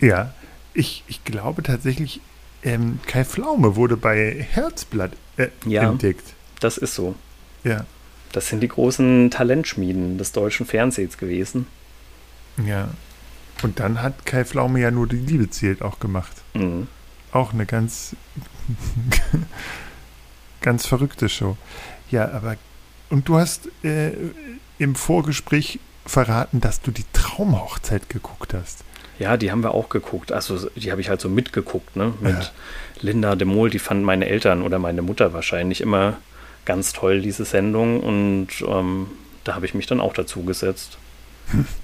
ja, 0.00 0.32
ich, 0.74 1.04
ich 1.08 1.24
glaube 1.24 1.62
tatsächlich, 1.62 2.20
ähm, 2.62 3.00
Kai 3.06 3.24
Pflaume 3.24 3.76
wurde 3.76 3.96
bei 3.96 4.46
Herzblatt 4.50 5.12
äh, 5.36 5.48
Ja. 5.64 5.88
entdeckt. 5.90 6.34
Das 6.60 6.76
ist 6.78 6.94
so. 6.94 7.14
Ja, 7.64 7.86
Das 8.32 8.48
sind 8.48 8.60
die 8.60 8.68
großen 8.68 9.30
Talentschmieden 9.30 10.18
des 10.18 10.32
deutschen 10.32 10.66
Fernsehens 10.66 11.16
gewesen. 11.18 11.66
ja. 12.64 12.88
Und 13.64 13.80
dann 13.80 14.02
hat 14.02 14.24
Kai 14.24 14.44
Pflaume 14.44 14.78
ja 14.78 14.92
nur 14.92 15.08
die 15.08 15.16
Liebe 15.16 15.50
zählt 15.50 15.82
auch 15.82 15.98
gemacht. 15.98 16.30
Mhm. 16.54 16.86
Auch 17.32 17.52
eine 17.52 17.66
ganz, 17.66 18.14
ganz 20.60 20.86
verrückte 20.86 21.28
Show. 21.28 21.56
Ja, 22.10 22.30
aber, 22.30 22.56
und 23.10 23.28
du 23.28 23.36
hast 23.38 23.68
äh, 23.84 24.12
im 24.78 24.94
Vorgespräch 24.94 25.80
verraten, 26.06 26.60
dass 26.60 26.80
du 26.80 26.90
die 26.90 27.04
Traumhochzeit 27.12 28.08
geguckt 28.08 28.54
hast. 28.54 28.84
Ja, 29.18 29.36
die 29.36 29.50
haben 29.50 29.62
wir 29.62 29.74
auch 29.74 29.88
geguckt. 29.88 30.32
Also 30.32 30.70
die 30.76 30.90
habe 30.90 31.00
ich 31.00 31.08
halt 31.08 31.20
so 31.20 31.28
mitgeguckt, 31.28 31.96
ne? 31.96 32.14
Mit 32.20 32.34
Ja. 32.34 32.50
Linda 33.00 33.34
de 33.36 33.46
Mol, 33.46 33.70
die 33.70 33.78
fanden 33.78 34.04
meine 34.04 34.28
Eltern 34.28 34.62
oder 34.62 34.78
meine 34.78 35.02
Mutter 35.02 35.32
wahrscheinlich 35.32 35.80
immer 35.80 36.16
ganz 36.64 36.92
toll, 36.92 37.20
diese 37.20 37.44
Sendung. 37.44 38.00
Und 38.00 38.48
ähm, 38.66 39.08
da 39.44 39.54
habe 39.54 39.66
ich 39.66 39.74
mich 39.74 39.86
dann 39.86 40.00
auch 40.00 40.12
dazu 40.12 40.44
gesetzt. 40.44 40.98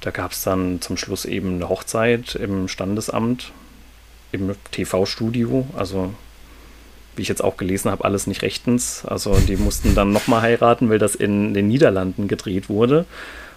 Da 0.02 0.10
gab 0.10 0.32
es 0.32 0.42
dann 0.42 0.80
zum 0.80 0.96
Schluss 0.96 1.24
eben 1.24 1.54
eine 1.54 1.68
Hochzeit 1.68 2.34
im 2.34 2.68
Standesamt, 2.68 3.52
im 4.30 4.54
TV-Studio. 4.72 5.66
Also, 5.76 6.12
wie 7.16 7.22
ich 7.22 7.28
jetzt 7.28 7.42
auch 7.42 7.56
gelesen 7.56 7.90
habe, 7.90 8.04
alles 8.04 8.26
nicht 8.26 8.42
rechtens. 8.42 9.04
Also, 9.06 9.36
die 9.36 9.56
mussten 9.56 9.94
dann 9.94 10.12
nochmal 10.12 10.42
heiraten, 10.42 10.90
weil 10.90 10.98
das 10.98 11.14
in 11.14 11.54
den 11.54 11.68
Niederlanden 11.68 12.28
gedreht 12.28 12.68
wurde 12.68 13.06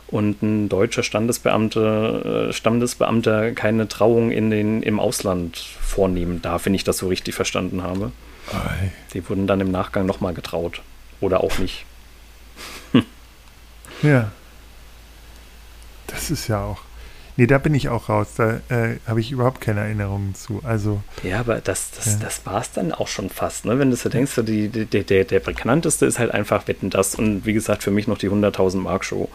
und 0.07 0.41
ein 0.41 0.69
deutscher 0.69 1.03
Standesbeamte, 1.03 2.47
äh, 2.49 2.53
Standesbeamter 2.53 3.51
keine 3.51 3.87
Trauung 3.87 4.31
in 4.31 4.49
den, 4.49 4.81
im 4.81 4.99
Ausland 4.99 5.57
vornehmen 5.57 6.41
darf, 6.41 6.65
wenn 6.65 6.73
ich 6.73 6.83
das 6.83 6.97
so 6.99 7.07
richtig 7.07 7.35
verstanden 7.35 7.83
habe. 7.83 8.11
Ei. 8.53 8.91
Die 9.13 9.27
wurden 9.29 9.47
dann 9.47 9.59
im 9.59 9.71
Nachgang 9.71 10.05
nochmal 10.05 10.33
getraut. 10.33 10.81
Oder 11.19 11.43
auch 11.43 11.57
nicht. 11.57 11.85
Ja. 14.03 14.31
Das 16.07 16.29
ist 16.29 16.47
ja 16.47 16.63
auch. 16.63 16.79
Nee, 17.35 17.47
da 17.47 17.57
bin 17.59 17.75
ich 17.75 17.89
auch 17.89 18.09
raus. 18.09 18.29
Da 18.37 18.61
äh, 18.69 18.97
habe 19.07 19.19
ich 19.19 19.31
überhaupt 19.31 19.61
keine 19.61 19.81
Erinnerungen 19.81 20.33
zu. 20.35 20.61
Also, 20.63 21.01
Ja, 21.23 21.39
aber 21.39 21.61
das, 21.61 21.91
das, 21.91 22.05
Ja. 22.05 22.19
das 22.21 22.45
war 22.45 22.61
es 22.61 22.71
dann 22.71 22.91
auch 22.91 23.07
schon 23.07 23.29
fast, 23.29 23.65
ne? 23.65 23.77
Wenn 23.77 23.89
du 23.91 23.95
so 23.95 24.09
denkst, 24.09 24.33
die, 24.43 24.69
die, 24.69 24.85
der, 24.85 25.03
der, 25.03 25.23
der 25.23 25.39
bekannteste 25.39 26.05
ist 26.05 26.17
halt 26.19 26.31
einfach 26.31 26.67
Wetten 26.67 26.89
das 26.89 27.15
und 27.15 27.45
wie 27.45 27.53
gesagt, 27.53 27.83
für 27.83 27.91
mich 27.91 28.07
noch 28.07 28.17
die 28.17 28.29
100.000 28.29 28.77
Mark 28.77 29.03
Show. 29.05 29.29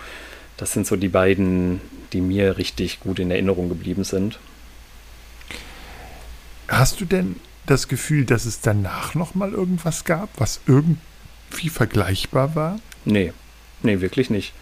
Das 0.56 0.72
sind 0.72 0.86
so 0.86 0.96
die 0.96 1.08
beiden, 1.08 1.80
die 2.12 2.20
mir 2.20 2.58
richtig 2.58 3.00
gut 3.00 3.18
in 3.18 3.30
Erinnerung 3.30 3.68
geblieben 3.68 4.04
sind. 4.04 4.38
hast 6.68 7.00
du 7.00 7.04
denn 7.04 7.36
das 7.66 7.88
Gefühl, 7.88 8.24
dass 8.24 8.44
es 8.44 8.60
danach 8.60 9.14
noch 9.14 9.34
mal 9.34 9.52
irgendwas 9.52 10.04
gab, 10.04 10.28
was 10.38 10.60
irgendwie 10.66 11.68
vergleichbar 11.68 12.54
war? 12.54 12.78
Nee, 13.04 13.32
nee, 13.82 14.00
wirklich 14.00 14.30
nicht. 14.30 14.52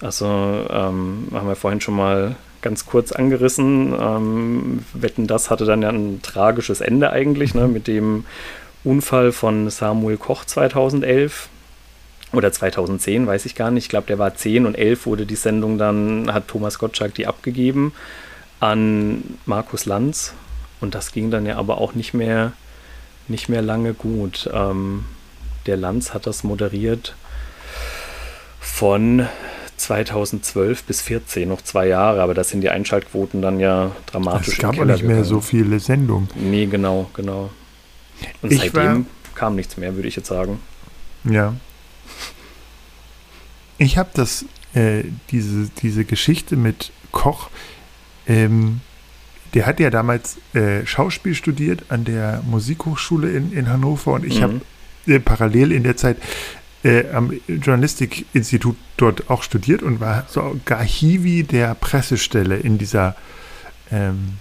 Also, 0.00 0.26
ähm, 0.26 1.28
haben 1.32 1.46
wir 1.46 1.56
vorhin 1.56 1.80
schon 1.80 1.96
mal 1.96 2.36
ganz 2.62 2.86
kurz 2.86 3.12
angerissen. 3.12 3.94
Ähm, 3.98 4.84
Wetten, 4.94 5.26
das 5.26 5.50
hatte 5.50 5.64
dann 5.64 5.82
ja 5.82 5.90
ein 5.90 6.22
tragisches 6.22 6.80
Ende 6.80 7.10
eigentlich, 7.10 7.54
ne, 7.54 7.68
mit 7.68 7.86
dem 7.86 8.24
Unfall 8.82 9.32
von 9.32 9.68
Samuel 9.68 10.16
Koch 10.16 10.44
2011 10.44 11.48
oder 12.32 12.52
2010, 12.52 13.26
weiß 13.26 13.44
ich 13.46 13.54
gar 13.54 13.70
nicht. 13.70 13.84
Ich 13.84 13.88
glaube, 13.88 14.06
der 14.06 14.18
war 14.18 14.34
10 14.34 14.66
und 14.66 14.76
11 14.76 15.06
wurde 15.06 15.26
die 15.26 15.36
Sendung 15.36 15.78
dann, 15.78 16.32
hat 16.32 16.48
Thomas 16.48 16.78
Gottschalk 16.78 17.14
die 17.14 17.26
abgegeben 17.26 17.92
an 18.60 19.22
Markus 19.46 19.86
Lanz. 19.86 20.34
Und 20.80 20.94
das 20.94 21.12
ging 21.12 21.30
dann 21.30 21.44
ja 21.46 21.56
aber 21.56 21.78
auch 21.78 21.94
nicht 21.94 22.14
mehr, 22.14 22.52
nicht 23.28 23.48
mehr 23.48 23.62
lange 23.62 23.94
gut. 23.94 24.48
Ähm, 24.52 25.04
der 25.66 25.76
Lanz 25.76 26.14
hat 26.14 26.26
das 26.26 26.44
moderiert 26.44 27.14
von 28.60 29.26
2012 29.76 30.84
bis 30.84 31.00
14, 31.00 31.48
noch 31.48 31.62
zwei 31.62 31.86
Jahre, 31.86 32.22
aber 32.22 32.34
da 32.34 32.44
sind 32.44 32.60
die 32.60 32.68
Einschaltquoten 32.70 33.40
dann 33.42 33.58
ja 33.60 33.90
dramatisch 34.06 34.48
Es 34.48 34.58
gab 34.58 34.78
auch 34.78 34.84
nicht 34.84 35.02
mehr 35.02 35.16
gegangen. 35.16 35.24
so 35.24 35.40
viele 35.40 35.80
Sendungen. 35.80 36.28
Nee, 36.34 36.66
genau, 36.66 37.10
genau. 37.14 37.50
Und 38.42 38.52
Ich 38.52 38.58
seitdem 38.58 39.06
kam 39.34 39.56
nichts 39.56 39.76
mehr, 39.78 39.94
würde 39.96 40.08
ich 40.08 40.16
jetzt 40.16 40.28
sagen. 40.28 40.60
Ja. 41.24 41.54
Ich 43.80 43.96
habe 43.96 44.10
das, 44.12 44.44
äh, 44.74 45.04
diese, 45.30 45.70
diese 45.82 46.04
Geschichte 46.04 46.56
mit 46.56 46.92
Koch, 47.12 47.48
ähm, 48.26 48.82
der 49.54 49.64
hat 49.66 49.80
ja 49.80 49.88
damals 49.88 50.36
äh, 50.52 50.84
Schauspiel 50.86 51.34
studiert 51.34 51.84
an 51.88 52.04
der 52.04 52.42
Musikhochschule 52.46 53.30
in, 53.32 53.52
in 53.52 53.68
Hannover 53.70 54.12
und 54.12 54.24
ich 54.26 54.38
Mhm. 54.38 54.42
habe 54.42 54.60
äh, 55.06 55.18
parallel 55.18 55.72
in 55.72 55.82
der 55.82 55.96
Zeit 55.96 56.18
äh, 56.84 57.08
am 57.10 57.32
Journalistikinstitut 57.48 58.76
dort 58.98 59.30
auch 59.30 59.42
studiert 59.42 59.82
und 59.82 59.98
war 59.98 60.26
sogar 60.28 60.84
Hiwi 60.84 61.42
der 61.44 61.74
Pressestelle 61.74 62.56
in 62.58 62.76
dieser, 62.76 63.16
ähm, 63.90 64.34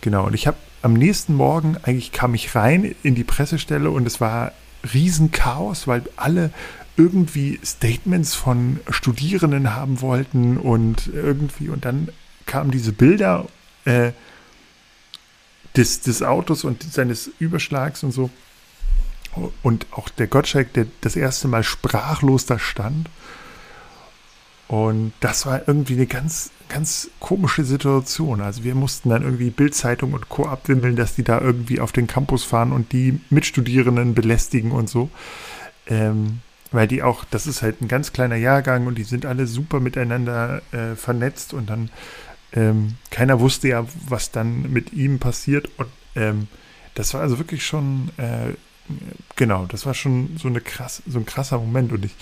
genau, 0.00 0.26
und 0.26 0.34
ich 0.34 0.46
habe 0.46 0.56
am 0.82 0.94
nächsten 0.94 1.34
Morgen, 1.34 1.76
eigentlich 1.82 2.12
kam 2.12 2.34
ich 2.34 2.54
rein 2.54 2.94
in 3.02 3.16
die 3.16 3.24
Pressestelle 3.24 3.90
und 3.90 4.06
es 4.06 4.20
war 4.20 4.52
Riesenchaos, 4.94 5.88
weil 5.88 6.02
alle 6.16 6.50
irgendwie 6.96 7.60
Statements 7.64 8.34
von 8.34 8.80
Studierenden 8.88 9.74
haben 9.74 10.00
wollten 10.00 10.56
und 10.56 11.08
irgendwie, 11.12 11.68
und 11.68 11.84
dann 11.84 12.08
kamen 12.46 12.70
diese 12.70 12.92
Bilder 12.92 13.46
äh, 13.84 14.12
des, 15.76 16.00
des 16.00 16.22
Autos 16.22 16.64
und 16.64 16.82
seines 16.82 17.30
Überschlags 17.38 18.02
und 18.02 18.12
so. 18.12 18.30
Und 19.62 19.86
auch 19.90 20.08
der 20.08 20.26
Gottschalk, 20.28 20.72
der 20.72 20.86
das 21.02 21.14
erste 21.14 21.48
Mal 21.48 21.62
sprachlos 21.62 22.46
da 22.46 22.58
stand. 22.58 23.10
Und 24.68 25.12
das 25.20 25.44
war 25.44 25.68
irgendwie 25.68 25.92
eine 25.92 26.06
ganz, 26.06 26.50
ganz 26.68 27.10
komische 27.20 27.64
Situation. 27.64 28.40
Also 28.40 28.64
wir 28.64 28.74
mussten 28.74 29.10
dann 29.10 29.22
irgendwie 29.22 29.50
Bildzeitung 29.50 30.14
und 30.14 30.30
Co. 30.30 30.46
abwimmeln, 30.46 30.96
dass 30.96 31.14
die 31.14 31.22
da 31.22 31.40
irgendwie 31.40 31.80
auf 31.80 31.92
den 31.92 32.06
Campus 32.06 32.44
fahren 32.44 32.72
und 32.72 32.92
die 32.92 33.20
Mitstudierenden 33.28 34.14
belästigen 34.14 34.72
und 34.72 34.88
so. 34.88 35.10
Ähm, 35.86 36.40
weil 36.72 36.88
die 36.88 37.02
auch, 37.02 37.24
das 37.24 37.46
ist 37.46 37.62
halt 37.62 37.80
ein 37.80 37.88
ganz 37.88 38.12
kleiner 38.12 38.36
Jahrgang 38.36 38.86
und 38.86 38.96
die 38.96 39.04
sind 39.04 39.26
alle 39.26 39.46
super 39.46 39.80
miteinander 39.80 40.62
äh, 40.72 40.96
vernetzt 40.96 41.54
und 41.54 41.70
dann 41.70 41.90
ähm, 42.52 42.96
keiner 43.10 43.40
wusste 43.40 43.68
ja, 43.68 43.86
was 44.08 44.30
dann 44.30 44.72
mit 44.72 44.92
ihm 44.92 45.18
passiert 45.18 45.68
und 45.76 45.88
ähm, 46.14 46.48
das 46.94 47.12
war 47.14 47.20
also 47.20 47.38
wirklich 47.38 47.64
schon, 47.66 48.10
äh, 48.16 48.54
genau, 49.36 49.66
das 49.66 49.86
war 49.86 49.94
schon 49.94 50.36
so 50.38 50.48
eine 50.48 50.60
krass, 50.60 51.02
so 51.06 51.18
ein 51.18 51.26
krasser 51.26 51.58
Moment 51.58 51.92
und 51.92 52.04
ich 52.04 52.14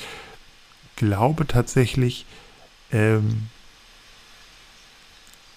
glaube 0.96 1.46
tatsächlich, 1.46 2.26
ähm, 2.92 3.48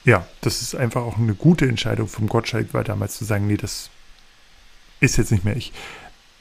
ja, 0.06 0.26
das 0.41 0.62
ist 0.62 0.76
einfach 0.76 1.02
auch 1.02 1.17
eine 1.17 1.34
gute 1.34 1.67
Entscheidung 1.67 2.08
vom 2.08 2.28
Gottschalk 2.28 2.73
war 2.73 2.84
damals 2.84 3.17
zu 3.17 3.26
sagen, 3.26 3.47
nee, 3.47 3.58
das 3.58 3.89
ist 5.00 5.17
jetzt 5.17 5.32
nicht 5.32 5.43
mehr 5.43 5.58
ich. 5.58 5.73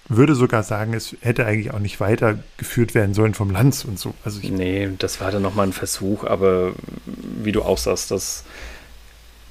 Würde 0.09 0.35
sogar 0.37 0.63
sagen, 0.63 0.95
es 0.95 1.17
hätte 1.21 1.47
eigentlich 1.47 1.75
auch 1.75 1.81
nicht 1.81 1.99
weitergeführt 1.99 2.95
werden 2.95 3.15
sollen 3.15 3.35
vom 3.35 3.51
Lanz 3.51 3.85
und 3.85 3.99
so. 3.99 4.15
Also 4.25 4.41
Nee, 4.43 4.91
das 4.99 5.21
war 5.21 5.33
dann 5.33 5.43
nochmal 5.43 5.67
ein 5.67 5.73
Versuch, 5.73 6.25
aber 6.25 6.73
wie 7.05 7.53
du 7.53 7.63
auch 7.63 7.79
sagst, 7.79 8.13
das 8.13 8.45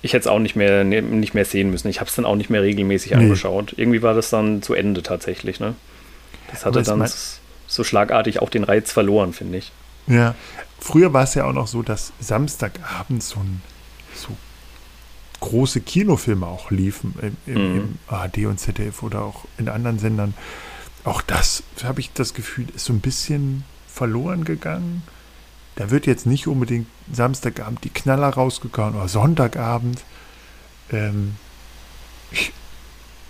Ich 0.01 0.13
hätte 0.13 0.21
es 0.21 0.27
auch 0.27 0.39
nicht 0.39 0.55
mehr, 0.55 0.83
nicht 0.83 1.33
mehr 1.33 1.45
sehen 1.45 1.71
müssen. 1.71 1.89
Ich 1.89 1.99
habe 1.99 2.09
es 2.09 2.15
dann 2.15 2.25
auch 2.25 2.35
nicht 2.35 2.49
mehr 2.49 2.61
regelmäßig 2.61 3.11
nee. 3.11 3.17
angeschaut. 3.17 3.73
Irgendwie 3.75 4.01
war 4.01 4.13
das 4.13 4.29
dann 4.29 4.61
zu 4.61 4.73
Ende 4.73 5.03
tatsächlich. 5.03 5.59
Ne? 5.59 5.75
Das 6.51 6.65
hatte 6.65 6.83
dann 6.83 7.09
so 7.67 7.83
schlagartig 7.83 8.41
auch 8.41 8.49
den 8.49 8.63
Reiz 8.63 8.91
verloren, 8.91 9.33
finde 9.33 9.57
ich. 9.57 9.71
Ja, 10.07 10.35
früher 10.79 11.13
war 11.13 11.23
es 11.23 11.33
ja 11.33 11.45
auch 11.45 11.53
noch 11.53 11.67
so, 11.67 11.81
dass 11.81 12.13
Samstagabend 12.19 13.23
so, 13.23 13.39
ein, 13.39 13.61
so 14.13 14.29
große 15.45 15.81
Kinofilme 15.81 16.45
auch 16.45 16.71
liefen 16.71 17.13
im, 17.21 17.37
im, 17.45 17.53
mhm. 17.53 17.77
im, 17.77 17.99
ARD 18.07 18.45
und 18.45 18.59
ZDF 18.59 19.03
oder 19.03 19.21
auch 19.21 19.45
in 19.57 19.69
anderen 19.69 19.99
Sendern. 19.99 20.33
Auch 21.03 21.21
das, 21.21 21.63
habe 21.83 21.99
ich 21.99 22.11
das 22.13 22.33
Gefühl, 22.33 22.65
ist 22.75 22.85
so 22.85 22.93
ein 22.93 22.99
bisschen 22.99 23.63
verloren 23.87 24.43
gegangen. 24.43 25.03
Da 25.75 25.91
wird 25.91 26.07
jetzt 26.07 26.25
nicht 26.25 26.47
unbedingt 26.47 26.87
Samstagabend 27.11 27.83
die 27.83 27.89
Knaller 27.89 28.29
rausgegangen 28.29 28.95
oder 28.95 29.07
Sonntagabend. 29.07 30.03
Ähm, 30.91 31.35
ich 32.31 32.51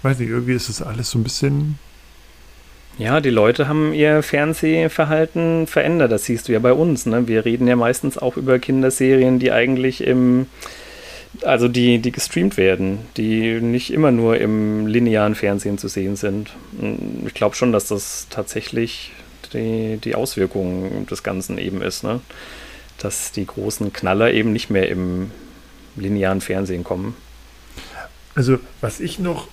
weiß 0.04 0.20
nicht, 0.20 0.30
irgendwie 0.30 0.54
ist 0.54 0.70
das 0.70 0.82
alles 0.82 1.10
so 1.10 1.20
ein 1.20 1.24
bisschen. 1.24 1.80
Ja, 2.98 3.20
die 3.20 3.30
Leute 3.30 3.68
haben 3.68 3.94
ihr 3.94 4.24
Fernsehverhalten 4.24 5.68
verändert. 5.68 6.14
Das 6.14 6.26
siehst 6.26 6.48
du 6.48 6.54
ja 6.54 6.60
bei 6.60 6.72
uns. 6.72 7.06
Ne? 7.06 7.28
Wir 7.28 7.44
reden 7.44 7.68
ja 7.68 7.76
meistens 7.76 8.18
auch 8.18 8.38
über 8.38 8.58
Kinderserien, 8.58 9.40
die 9.40 9.52
eigentlich 9.52 10.02
im, 10.02 10.46
also 11.44 11.68
die, 11.68 12.00
die 12.00 12.12
gestreamt 12.12 12.58
werden, 12.58 13.00
die 13.18 13.60
nicht 13.62 13.92
immer 13.92 14.12
nur 14.12 14.38
im 14.38 14.88
linearen 14.88 15.36
Fernsehen 15.36 15.78
zu 15.78 15.88
sehen 15.88 16.16
sind. 16.16 16.52
Ich 17.26 17.34
glaube 17.34 17.56
schon, 17.56 17.72
dass 17.72 17.88
das 17.88 18.28
tatsächlich 18.30 19.12
die, 19.54 19.98
die 19.98 20.16
Auswirkung 20.16 21.08
des 21.08 21.24
Ganzen 21.24 21.58
eben 21.58 21.82
ist. 21.82 22.04
Ne? 22.04 22.22
Dass 22.98 23.32
die 23.32 23.46
großen 23.46 23.94
Knaller 23.94 24.32
eben 24.32 24.54
nicht 24.54 24.70
mehr 24.70 24.90
im 24.90 25.32
linearen 25.96 26.42
Fernsehen 26.42 26.84
kommen. 26.84 27.16
Also, 28.36 28.60
was 28.82 29.00
ich 29.00 29.18
noch 29.20 29.48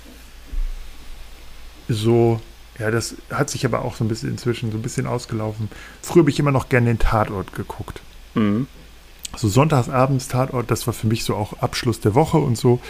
so, 1.89 2.41
ja, 2.79 2.91
das 2.91 3.17
hat 3.31 3.51
sich 3.51 3.65
aber 3.65 3.85
auch 3.85 3.95
so 3.97 4.05
ein 4.05 4.09
bisschen 4.09 4.31
inzwischen 4.31 4.73
so 4.73 4.79
ein 4.79 4.83
bisschen 4.83 5.07
ausgelaufen. 5.07 5.69
Früher 6.01 6.23
habe 6.23 6.31
ich 6.31 6.39
immer 6.39 6.51
noch 6.51 6.69
gerne 6.69 6.87
den 6.87 6.99
Tatort 6.99 7.53
geguckt. 7.55 8.01
Mhm. 8.35 8.67
So 9.37 9.49
sonntagsabends 9.49 10.29
Tatort, 10.29 10.71
das 10.71 10.87
war 10.87 10.95
für 10.95 11.07
mich 11.07 11.25
so 11.25 11.35
auch 11.35 11.55
Abschluss 11.61 12.01
der 12.01 12.15
Woche 12.15 12.39
und 12.39 12.59
so. 12.59 12.81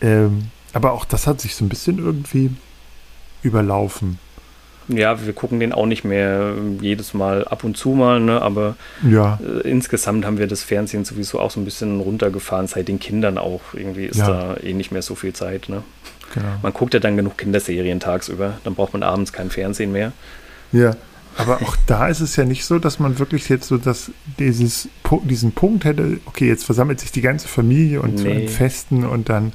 Ähm, 0.00 0.50
aber 0.72 0.92
auch 0.92 1.04
das 1.04 1.26
hat 1.26 1.40
sich 1.40 1.54
so 1.54 1.64
ein 1.64 1.68
bisschen 1.68 1.98
irgendwie 1.98 2.50
überlaufen. 3.42 4.18
Ja, 4.88 5.24
wir 5.24 5.34
gucken 5.34 5.60
den 5.60 5.74
auch 5.74 5.84
nicht 5.84 6.04
mehr 6.04 6.54
jedes 6.80 7.12
Mal 7.12 7.46
ab 7.46 7.62
und 7.62 7.76
zu 7.76 7.90
mal, 7.90 8.20
ne? 8.20 8.40
aber 8.40 8.76
ja. 9.06 9.38
äh, 9.42 9.68
insgesamt 9.68 10.24
haben 10.24 10.38
wir 10.38 10.46
das 10.46 10.62
Fernsehen 10.62 11.04
sowieso 11.04 11.40
auch 11.40 11.50
so 11.50 11.60
ein 11.60 11.66
bisschen 11.66 12.00
runtergefahren, 12.00 12.66
seit 12.68 12.88
den 12.88 12.98
Kindern 12.98 13.36
auch. 13.36 13.60
Irgendwie 13.74 14.06
ist 14.06 14.18
ja. 14.18 14.28
da 14.28 14.56
eh 14.56 14.72
nicht 14.72 14.90
mehr 14.90 15.02
so 15.02 15.14
viel 15.14 15.34
Zeit. 15.34 15.68
Ne? 15.68 15.82
Genau. 16.32 16.48
Man 16.62 16.72
guckt 16.72 16.94
ja 16.94 17.00
dann 17.00 17.18
genug 17.18 17.36
Kinderserien 17.36 18.00
tagsüber, 18.00 18.54
dann 18.64 18.74
braucht 18.74 18.94
man 18.94 19.02
abends 19.02 19.32
kein 19.32 19.50
Fernsehen 19.50 19.92
mehr. 19.92 20.12
Ja, 20.72 20.96
aber 21.38 21.62
auch 21.62 21.76
da 21.86 22.08
ist 22.08 22.20
es 22.20 22.36
ja 22.36 22.44
nicht 22.44 22.64
so, 22.64 22.78
dass 22.78 22.98
man 22.98 23.18
wirklich 23.18 23.48
jetzt 23.48 23.68
so 23.68 23.78
dass 23.78 24.10
dieses, 24.38 24.88
diesen 25.24 25.52
Punkt 25.52 25.84
hätte, 25.84 26.20
okay, 26.26 26.48
jetzt 26.48 26.64
versammelt 26.64 27.00
sich 27.00 27.12
die 27.12 27.20
ganze 27.20 27.48
Familie 27.48 28.02
und 28.02 28.16
nee. 28.16 28.22
zu 28.22 28.28
einem 28.28 28.48
Festen 28.48 29.06
und 29.06 29.28
dann 29.28 29.52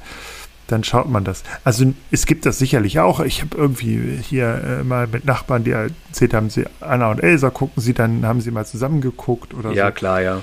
dann 0.66 0.82
schaut 0.82 1.10
man 1.10 1.24
das. 1.24 1.44
Also 1.62 1.92
es 2.10 2.24
gibt 2.24 2.46
das 2.46 2.58
sicherlich 2.58 2.98
auch. 2.98 3.20
Ich 3.20 3.42
habe 3.42 3.54
irgendwie 3.54 4.18
hier 4.22 4.80
äh, 4.80 4.82
mal 4.82 5.06
mit 5.06 5.26
Nachbarn, 5.26 5.62
die 5.62 5.72
erzählt 5.72 6.32
haben, 6.32 6.48
sie 6.48 6.64
Anna 6.80 7.10
und 7.10 7.22
Elsa 7.22 7.50
gucken 7.50 7.82
sie, 7.82 7.92
dann 7.92 8.24
haben 8.24 8.40
sie 8.40 8.50
mal 8.50 8.64
zusammengeguckt 8.64 9.52
oder 9.52 9.68
ja, 9.68 9.74
so. 9.74 9.78
Ja, 9.78 9.90
klar, 9.90 10.22
ja. 10.22 10.42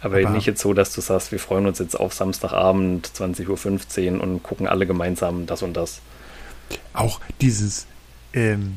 Aber, 0.00 0.18
Aber 0.18 0.30
nicht 0.30 0.46
jetzt 0.46 0.60
so, 0.60 0.74
dass 0.74 0.94
du 0.94 1.00
sagst, 1.00 1.32
wir 1.32 1.40
freuen 1.40 1.66
uns 1.66 1.80
jetzt 1.80 1.98
auf 1.98 2.14
Samstagabend 2.14 3.08
20.15 3.08 4.14
Uhr 4.14 4.22
und 4.22 4.44
gucken 4.44 4.68
alle 4.68 4.86
gemeinsam 4.86 5.46
das 5.46 5.62
und 5.62 5.76
das. 5.76 6.02
Auch 6.92 7.20
dieses 7.40 7.88
ähm, 8.32 8.76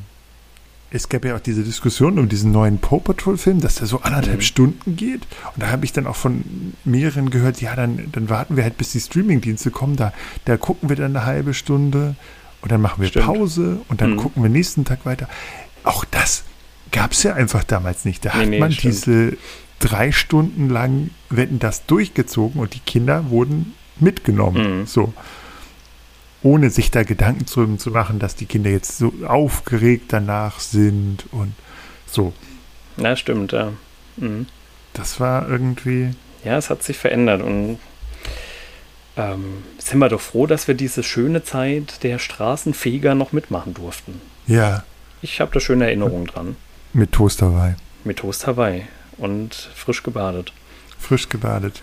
es 0.94 1.08
gab 1.08 1.24
ja 1.24 1.34
auch 1.34 1.40
diese 1.40 1.62
Diskussion 1.62 2.18
um 2.18 2.28
diesen 2.28 2.52
neuen 2.52 2.78
Paw 2.78 3.00
Patrol-Film, 3.00 3.60
dass 3.60 3.76
der 3.76 3.86
so 3.86 4.02
anderthalb 4.02 4.38
mhm. 4.38 4.42
Stunden 4.42 4.96
geht. 4.96 5.22
Und 5.54 5.62
da 5.62 5.70
habe 5.70 5.86
ich 5.86 5.92
dann 5.92 6.06
auch 6.06 6.16
von 6.16 6.44
mehreren 6.84 7.30
gehört, 7.30 7.62
ja, 7.62 7.74
dann, 7.74 8.10
dann 8.12 8.28
warten 8.28 8.56
wir 8.56 8.64
halt, 8.64 8.76
bis 8.76 8.92
die 8.92 9.00
Streaming-Dienste 9.00 9.70
kommen. 9.70 9.96
Da, 9.96 10.12
da 10.44 10.58
gucken 10.58 10.90
wir 10.90 10.96
dann 10.96 11.16
eine 11.16 11.24
halbe 11.24 11.54
Stunde 11.54 12.14
und 12.60 12.70
dann 12.70 12.82
machen 12.82 13.00
wir 13.00 13.08
Stimmt. 13.08 13.24
Pause 13.24 13.80
und 13.88 14.02
dann 14.02 14.12
mhm. 14.12 14.16
gucken 14.18 14.42
wir 14.42 14.50
nächsten 14.50 14.84
Tag 14.84 15.06
weiter. 15.06 15.28
Auch 15.82 16.04
das 16.04 16.44
gab 16.90 17.12
es 17.12 17.22
ja 17.22 17.34
einfach 17.34 17.64
damals 17.64 18.04
nicht. 18.04 18.24
Da 18.26 18.34
nee, 18.34 18.42
hat 18.42 18.48
nee, 18.50 18.58
man 18.58 18.72
stimmt. 18.72 18.94
diese 18.94 19.36
drei 19.78 20.12
Stunden 20.12 20.68
lang 20.68 21.10
Wetten 21.30 21.58
das 21.58 21.86
durchgezogen 21.86 22.60
und 22.60 22.74
die 22.74 22.80
Kinder 22.80 23.30
wurden 23.30 23.74
mitgenommen. 23.98 24.80
Mhm. 24.80 24.86
So 24.86 25.14
ohne 26.42 26.70
sich 26.70 26.90
da 26.90 27.02
Gedanken 27.02 27.46
zu, 27.46 27.76
zu 27.76 27.90
machen, 27.90 28.18
dass 28.18 28.34
die 28.34 28.46
Kinder 28.46 28.70
jetzt 28.70 28.98
so 28.98 29.12
aufgeregt 29.26 30.06
danach 30.08 30.60
sind 30.60 31.24
und 31.30 31.54
so. 32.06 32.32
Ja, 32.96 33.16
stimmt, 33.16 33.52
ja. 33.52 33.72
Mhm. 34.16 34.46
Das 34.92 35.20
war 35.20 35.48
irgendwie. 35.48 36.10
Ja, 36.44 36.58
es 36.58 36.70
hat 36.70 36.82
sich 36.82 36.98
verändert 36.98 37.42
und 37.42 37.78
ähm, 39.16 39.62
sind 39.78 39.98
wir 39.98 40.08
doch 40.08 40.20
froh, 40.20 40.46
dass 40.46 40.68
wir 40.68 40.74
diese 40.74 41.02
schöne 41.02 41.44
Zeit 41.44 42.02
der 42.02 42.18
Straßenfeger 42.18 43.14
noch 43.14 43.32
mitmachen 43.32 43.74
durften. 43.74 44.20
Ja. 44.46 44.84
Ich 45.20 45.40
habe 45.40 45.52
da 45.52 45.60
schöne 45.60 45.84
Erinnerungen 45.84 46.26
dran. 46.26 46.56
Mit 46.92 47.12
Toast 47.12 47.42
Hawaii. 47.42 47.74
Mit 48.04 48.18
Toast 48.18 48.46
Hawaii 48.46 48.86
und 49.18 49.54
frisch 49.54 50.02
gebadet. 50.02 50.52
Frisch 50.98 51.28
gebadet. 51.28 51.80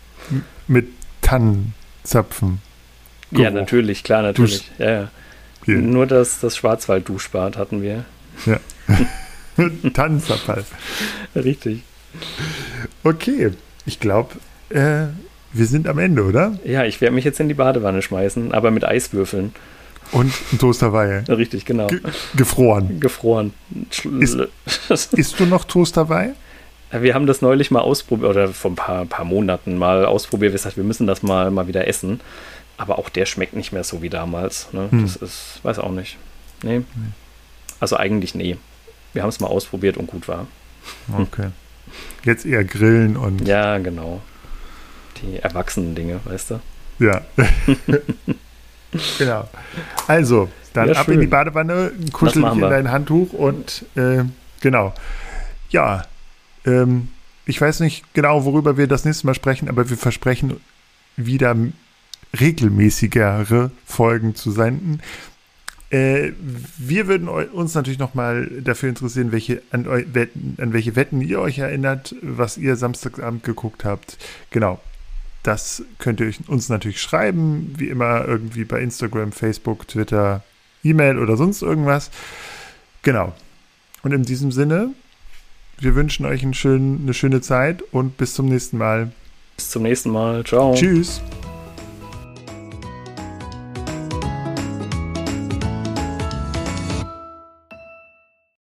mit 0.66 0.88
Tannenzapfen. 1.20 2.60
Ja, 3.32 3.50
natürlich, 3.50 4.04
klar, 4.04 4.22
natürlich. 4.22 4.70
Ja, 4.78 4.90
ja. 4.90 5.08
Yeah. 5.66 5.80
Nur 5.80 6.06
das, 6.06 6.40
das 6.40 6.56
Schwarzwald-Duschbad 6.56 7.56
hatten 7.56 7.82
wir. 7.82 8.04
Ja. 8.46 8.58
Tanzabfall. 9.94 10.64
Richtig. 11.36 11.82
Okay, 13.04 13.50
ich 13.86 14.00
glaube, 14.00 14.34
äh, 14.70 15.06
wir 15.52 15.66
sind 15.66 15.88
am 15.88 15.98
Ende, 15.98 16.24
oder? 16.24 16.58
Ja, 16.64 16.84
ich 16.84 17.00
werde 17.00 17.14
mich 17.14 17.24
jetzt 17.24 17.38
in 17.40 17.48
die 17.48 17.54
Badewanne 17.54 18.02
schmeißen, 18.02 18.52
aber 18.52 18.70
mit 18.70 18.84
Eiswürfeln. 18.84 19.54
Und 20.10 20.32
ein 20.52 20.58
Toast 20.58 20.82
Hawaii. 20.82 21.22
Richtig, 21.28 21.64
genau. 21.64 21.86
Ge 21.86 22.00
gefroren. 22.36 23.00
Gefroren. 23.00 23.54
Ist, 24.20 24.36
isst 25.12 25.40
du 25.40 25.46
noch 25.46 25.64
Toast 25.64 25.96
Hawaii? 25.96 26.32
Wir 26.90 27.14
haben 27.14 27.26
das 27.26 27.40
neulich 27.40 27.70
mal 27.70 27.80
ausprobiert, 27.80 28.30
oder 28.30 28.48
vor 28.48 28.72
ein 28.72 28.76
paar, 28.76 29.06
paar 29.06 29.24
Monaten 29.24 29.78
mal 29.78 30.04
ausprobiert. 30.04 30.52
Wir 30.52 30.58
gesagt, 30.58 30.76
wir 30.76 30.84
müssen 30.84 31.06
das 31.06 31.22
mal, 31.22 31.50
mal 31.50 31.66
wieder 31.66 31.88
essen. 31.88 32.20
Aber 32.76 32.98
auch 32.98 33.08
der 33.08 33.26
schmeckt 33.26 33.54
nicht 33.54 33.72
mehr 33.72 33.84
so 33.84 34.02
wie 34.02 34.08
damals. 34.08 34.72
Ne? 34.72 34.88
Hm. 34.90 35.02
Das 35.02 35.16
ist, 35.16 35.60
weiß 35.62 35.78
auch 35.78 35.92
nicht. 35.92 36.16
Nee. 36.62 36.78
nee. 36.78 36.84
Also 37.80 37.96
eigentlich 37.96 38.34
nee. 38.34 38.56
Wir 39.12 39.22
haben 39.22 39.28
es 39.28 39.40
mal 39.40 39.48
ausprobiert 39.48 39.96
und 39.96 40.06
gut 40.06 40.28
war. 40.28 40.46
Okay. 41.16 41.48
Jetzt 42.24 42.46
eher 42.46 42.64
grillen 42.64 43.16
und. 43.16 43.46
Ja, 43.46 43.78
genau. 43.78 44.22
Die 45.20 45.38
erwachsenen 45.38 45.94
Dinge, 45.94 46.20
weißt 46.24 46.52
du? 46.52 46.60
Ja. 46.98 47.22
genau. 49.18 49.48
Also, 50.06 50.48
dann 50.72 50.88
ja, 50.88 50.94
ab 50.94 51.06
schön. 51.06 51.14
in 51.14 51.20
die 51.20 51.26
Badewanne, 51.26 51.92
kuschel 52.12 52.42
dich 52.42 52.52
in 52.52 52.60
dein 52.60 52.90
Handtuch 52.90 53.32
und 53.32 53.84
äh, 53.94 54.24
genau. 54.60 54.94
Ja, 55.70 56.04
ähm, 56.64 57.08
ich 57.44 57.60
weiß 57.60 57.80
nicht 57.80 58.14
genau, 58.14 58.44
worüber 58.44 58.76
wir 58.76 58.86
das 58.86 59.04
nächste 59.04 59.26
Mal 59.26 59.34
sprechen, 59.34 59.68
aber 59.68 59.90
wir 59.90 59.96
versprechen 59.96 60.60
wieder 61.16 61.56
regelmäßigere 62.38 63.70
Folgen 63.84 64.34
zu 64.34 64.50
senden. 64.50 65.00
Äh, 65.90 66.32
wir 66.78 67.06
würden 67.06 67.28
uns 67.28 67.74
natürlich 67.74 67.98
nochmal 67.98 68.46
dafür 68.62 68.88
interessieren, 68.88 69.30
welche, 69.30 69.62
an, 69.70 69.86
an 69.86 70.72
welche 70.72 70.96
Wetten 70.96 71.20
ihr 71.20 71.40
euch 71.40 71.58
erinnert, 71.58 72.14
was 72.22 72.56
ihr 72.56 72.76
Samstagabend 72.76 73.44
geguckt 73.44 73.84
habt. 73.84 74.16
Genau. 74.50 74.80
Das 75.42 75.82
könnt 75.98 76.20
ihr 76.20 76.32
uns 76.46 76.68
natürlich 76.68 77.00
schreiben, 77.00 77.74
wie 77.76 77.88
immer 77.88 78.24
irgendwie 78.26 78.64
bei 78.64 78.80
Instagram, 78.80 79.32
Facebook, 79.32 79.88
Twitter, 79.88 80.44
E-Mail 80.84 81.18
oder 81.18 81.36
sonst 81.36 81.62
irgendwas. 81.62 82.10
Genau. 83.02 83.34
Und 84.02 84.12
in 84.12 84.22
diesem 84.22 84.52
Sinne, 84.52 84.94
wir 85.78 85.94
wünschen 85.94 86.26
euch 86.26 86.46
schönen, 86.56 87.02
eine 87.02 87.12
schöne 87.12 87.40
Zeit 87.40 87.82
und 87.92 88.16
bis 88.16 88.34
zum 88.34 88.46
nächsten 88.46 88.78
Mal. 88.78 89.12
Bis 89.56 89.70
zum 89.70 89.82
nächsten 89.82 90.10
Mal. 90.10 90.44
Ciao. 90.44 90.74
Tschüss. 90.74 91.20